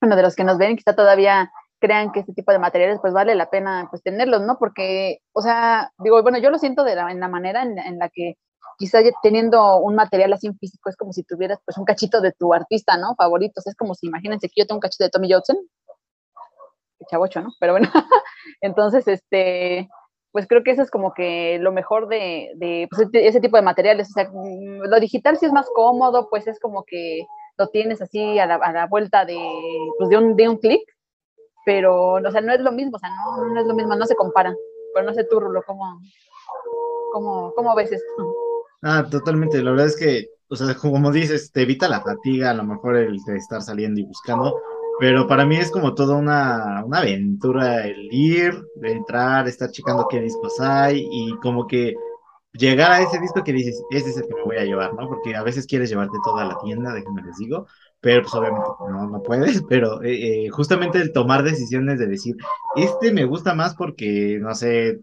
bueno, 0.00 0.16
de 0.16 0.22
los 0.22 0.34
que 0.34 0.42
nos 0.42 0.58
ven, 0.58 0.76
quizá 0.76 0.96
todavía 0.96 1.52
crean 1.78 2.10
que 2.10 2.20
este 2.20 2.34
tipo 2.34 2.50
de 2.50 2.58
materiales 2.58 2.98
pues 3.00 3.12
vale 3.12 3.36
la 3.36 3.50
pena 3.50 3.86
pues 3.88 4.02
tenerlos, 4.02 4.42
¿no? 4.42 4.58
Porque, 4.58 5.18
o 5.32 5.42
sea, 5.42 5.92
digo, 5.98 6.20
bueno, 6.22 6.38
yo 6.38 6.50
lo 6.50 6.58
siento 6.58 6.82
de 6.82 6.96
la, 6.96 7.10
en 7.12 7.20
la 7.20 7.28
manera 7.28 7.62
en, 7.62 7.98
la 7.98 8.08
que 8.08 8.34
quizá 8.78 8.98
teniendo 9.22 9.78
un 9.78 9.94
material 9.94 10.32
así 10.32 10.48
en 10.48 10.58
físico 10.58 10.90
es 10.90 10.96
como 10.96 11.12
si 11.12 11.22
tuvieras 11.22 11.60
pues 11.64 11.78
un 11.78 11.84
cachito 11.84 12.20
de 12.20 12.32
tu 12.32 12.52
artista, 12.52 12.96
¿no? 12.96 13.14
Favoritos, 13.14 13.66
es 13.66 13.76
como 13.76 13.94
si 13.94 14.08
imagínense 14.08 14.48
que 14.48 14.62
yo 14.62 14.66
tengo 14.66 14.78
un 14.78 14.80
cachito 14.80 15.04
de 15.04 15.10
Tommy 15.10 15.32
Johnson, 15.32 15.56
chavocho, 17.10 17.40
¿no? 17.40 17.50
Pero 17.58 17.72
bueno, 17.72 17.88
entonces, 18.60 19.06
este, 19.08 19.88
pues 20.32 20.46
creo 20.46 20.62
que 20.62 20.70
eso 20.70 20.82
es 20.82 20.90
como 20.90 21.12
que 21.12 21.58
lo 21.58 21.72
mejor 21.72 22.08
de, 22.08 22.52
de 22.56 22.88
pues, 22.90 23.08
ese 23.12 23.40
tipo 23.40 23.56
de 23.56 23.62
materiales, 23.62 24.08
o 24.10 24.12
sea, 24.12 24.30
mm, 24.32 24.88
lo 24.88 25.00
digital 25.00 25.36
sí 25.36 25.46
es 25.46 25.52
más 25.52 25.68
cómodo, 25.74 26.28
pues 26.30 26.46
es 26.46 26.60
como 26.60 26.84
que 26.84 27.26
lo 27.58 27.68
tienes 27.68 28.00
así 28.00 28.38
a 28.38 28.46
la, 28.46 28.54
a 28.56 28.72
la 28.72 28.86
vuelta 28.86 29.24
de, 29.24 29.38
pues 29.98 30.08
de 30.08 30.16
un, 30.16 30.36
de 30.36 30.48
un 30.48 30.56
clic, 30.58 30.82
pero, 31.66 32.14
o 32.14 32.30
sea, 32.30 32.40
no 32.40 32.52
es 32.52 32.60
lo 32.60 32.72
mismo, 32.72 32.96
o 32.96 32.98
sea, 32.98 33.10
no, 33.10 33.46
no 33.52 33.60
es 33.60 33.66
lo 33.66 33.74
mismo, 33.74 33.94
no 33.94 34.06
se 34.06 34.14
compara. 34.14 34.54
Pero 34.94 35.06
no 35.06 35.14
sé 35.14 35.24
tú, 35.24 35.38
Rulo, 35.38 35.62
¿cómo, 35.66 36.00
cómo, 37.12 37.52
cómo 37.54 37.74
ves 37.76 37.92
esto? 37.92 38.34
Ah, 38.82 39.06
totalmente, 39.10 39.62
la 39.62 39.72
verdad 39.72 39.86
es 39.86 39.96
que, 39.96 40.30
o 40.48 40.56
sea, 40.56 40.74
como 40.74 41.12
dices, 41.12 41.52
te 41.52 41.62
evita 41.62 41.88
la 41.88 42.00
fatiga, 42.00 42.50
a 42.50 42.54
lo 42.54 42.64
mejor 42.64 42.96
el 42.96 43.18
de 43.26 43.36
estar 43.36 43.60
saliendo 43.62 44.00
y 44.00 44.04
buscando, 44.04 44.58
pero 45.00 45.26
para 45.26 45.46
mí 45.46 45.56
es 45.56 45.70
como 45.70 45.94
toda 45.94 46.14
una, 46.16 46.84
una 46.84 46.98
aventura 46.98 47.86
el 47.86 48.08
ir, 48.12 48.52
entrar, 48.82 49.48
estar 49.48 49.70
checando 49.70 50.06
qué 50.08 50.20
discos 50.20 50.60
hay 50.60 51.08
y 51.10 51.34
como 51.42 51.66
que 51.66 51.94
llegar 52.52 52.92
a 52.92 53.00
ese 53.00 53.18
disco 53.18 53.42
que 53.42 53.52
dices, 53.52 53.82
ese 53.90 54.10
es 54.10 54.16
el 54.18 54.28
que 54.28 54.34
me 54.34 54.42
voy 54.44 54.56
a 54.58 54.64
llevar, 54.64 54.92
¿no? 54.94 55.08
Porque 55.08 55.34
a 55.34 55.42
veces 55.42 55.66
quieres 55.66 55.88
llevarte 55.88 56.18
toda 56.22 56.44
la 56.44 56.58
tienda, 56.58 56.92
déjenme 56.92 57.22
les 57.22 57.36
digo, 57.38 57.66
pero 58.00 58.22
pues 58.22 58.34
obviamente 58.34 58.68
no, 58.90 59.08
no 59.08 59.22
puedes, 59.22 59.62
pero 59.68 60.02
eh, 60.02 60.46
eh, 60.46 60.48
justamente 60.50 60.98
el 60.98 61.12
tomar 61.12 61.44
decisiones 61.44 61.98
de 61.98 62.06
decir, 62.06 62.36
este 62.76 63.12
me 63.12 63.24
gusta 63.24 63.54
más 63.54 63.74
porque, 63.74 64.38
no 64.40 64.54
sé, 64.54 65.00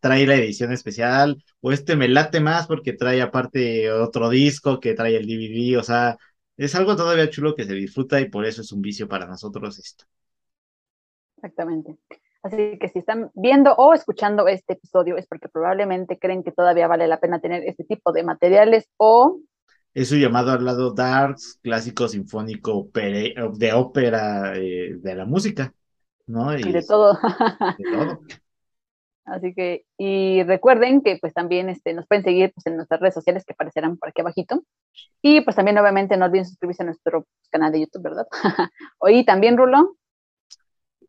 trae 0.00 0.26
la 0.26 0.36
edición 0.36 0.72
especial, 0.72 1.42
o 1.60 1.72
este 1.72 1.96
me 1.96 2.08
late 2.08 2.40
más 2.40 2.66
porque 2.66 2.92
trae 2.92 3.22
aparte 3.22 3.90
otro 3.92 4.28
disco 4.30 4.80
que 4.80 4.94
trae 4.94 5.16
el 5.16 5.26
DVD, 5.26 5.78
o 5.78 5.82
sea, 5.82 6.16
es 6.56 6.74
algo 6.74 6.96
todavía 6.96 7.30
chulo 7.30 7.54
que 7.54 7.64
se 7.64 7.74
disfruta 7.74 8.20
y 8.20 8.28
por 8.28 8.44
eso 8.44 8.62
es 8.62 8.72
un 8.72 8.80
vicio 8.80 9.08
para 9.08 9.26
nosotros 9.26 9.78
esto. 9.78 10.04
Exactamente. 11.36 11.96
Así 12.42 12.78
que 12.78 12.88
si 12.88 12.98
están 12.98 13.30
viendo 13.34 13.74
o 13.74 13.94
escuchando 13.94 14.46
este 14.48 14.74
episodio 14.74 15.16
es 15.16 15.26
porque 15.26 15.48
probablemente 15.48 16.18
creen 16.18 16.42
que 16.42 16.52
todavía 16.52 16.86
vale 16.86 17.08
la 17.08 17.18
pena 17.18 17.40
tener 17.40 17.64
este 17.64 17.84
tipo 17.84 18.12
de 18.12 18.22
materiales 18.22 18.88
o... 18.98 19.40
Es 19.94 20.08
su 20.08 20.16
llamado 20.16 20.52
al 20.52 20.64
lado 20.64 20.92
darks, 20.92 21.58
clásico 21.62 22.08
sinfónico 22.08 22.90
de 22.92 23.72
ópera 23.72 24.52
eh, 24.56 24.96
de 24.96 25.14
la 25.14 25.24
música, 25.24 25.72
¿no? 26.26 26.56
Y, 26.58 26.70
de 26.70 26.82
todo. 26.82 27.18
de 27.78 27.84
todo. 27.92 28.20
Así 29.24 29.54
que, 29.54 29.84
y 29.96 30.42
recuerden 30.42 31.00
que 31.00 31.18
pues 31.20 31.32
también 31.32 31.68
este, 31.68 31.94
nos 31.94 32.06
pueden 32.06 32.24
seguir 32.24 32.52
pues, 32.54 32.66
en 32.66 32.76
nuestras 32.76 33.00
redes 33.00 33.14
sociales 33.14 33.44
que 33.46 33.54
aparecerán 33.54 33.96
por 33.96 34.10
aquí 34.10 34.20
abajito. 34.20 34.62
Y 35.22 35.40
pues 35.40 35.56
también 35.56 35.78
obviamente 35.78 36.16
no 36.16 36.26
olviden 36.26 36.46
suscribirse 36.46 36.82
a 36.82 36.86
nuestro 36.86 37.26
canal 37.50 37.72
de 37.72 37.80
YouTube, 37.80 38.02
¿verdad? 38.02 38.26
Hoy 38.98 39.24
también, 39.24 39.56
Rulo, 39.56 39.96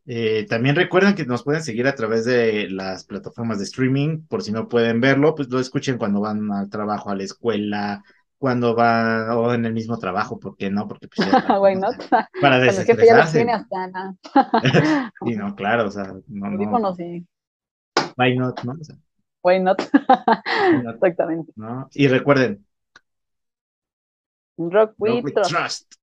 eh, 0.08 0.45
también 0.47 0.75
recuerden 0.75 1.15
que 1.15 1.25
nos 1.25 1.43
pueden 1.43 1.63
seguir 1.63 1.88
a 1.88 1.95
través 1.95 2.25
de 2.25 2.69
las 2.69 3.06
plataformas 3.06 3.58
de 3.58 3.63
streaming, 3.63 4.28
por 4.28 4.43
si 4.43 4.51
no 4.51 4.67
pueden 4.67 5.01
verlo, 5.01 5.34
pues 5.34 5.49
lo 5.49 5.60
escuchen 5.60 5.97
cuando 5.97 6.21
van 6.21 6.51
al 6.51 6.69
trabajo, 6.69 7.10
a 7.10 7.15
la 7.15 7.23
escuela, 7.23 8.04
cuando 8.38 8.75
van 8.75 9.32
o 9.32 9.54
en 9.54 9.65
el 9.65 9.73
mismo 9.73 9.97
trabajo, 9.97 10.39
¿por 10.39 10.56
qué 10.58 10.69
no? 10.69 10.88
Porque 10.88 11.08
pues, 11.08 11.28
Why 11.60 11.75
not? 11.75 11.95
para 12.39 12.60
desestresarse. 12.60 13.49
hasta, 13.49 14.15
sí, 15.25 15.36
no, 15.36 15.56
claro, 15.56 15.88
o 15.88 15.91
sea, 15.91 16.13
no, 16.28 16.51
no. 16.51 16.95
Sí. 16.95 17.25
Why 18.15 18.36
not, 18.36 18.63
¿no? 18.63 18.75
Why 19.41 19.60
not? 19.60 19.80
Exactamente. 20.95 21.51
¿no? 21.56 21.88
Y 21.93 22.08
recuerden. 22.08 22.65
Rock 24.58 24.95
with, 24.97 25.34
trust. 25.47 25.93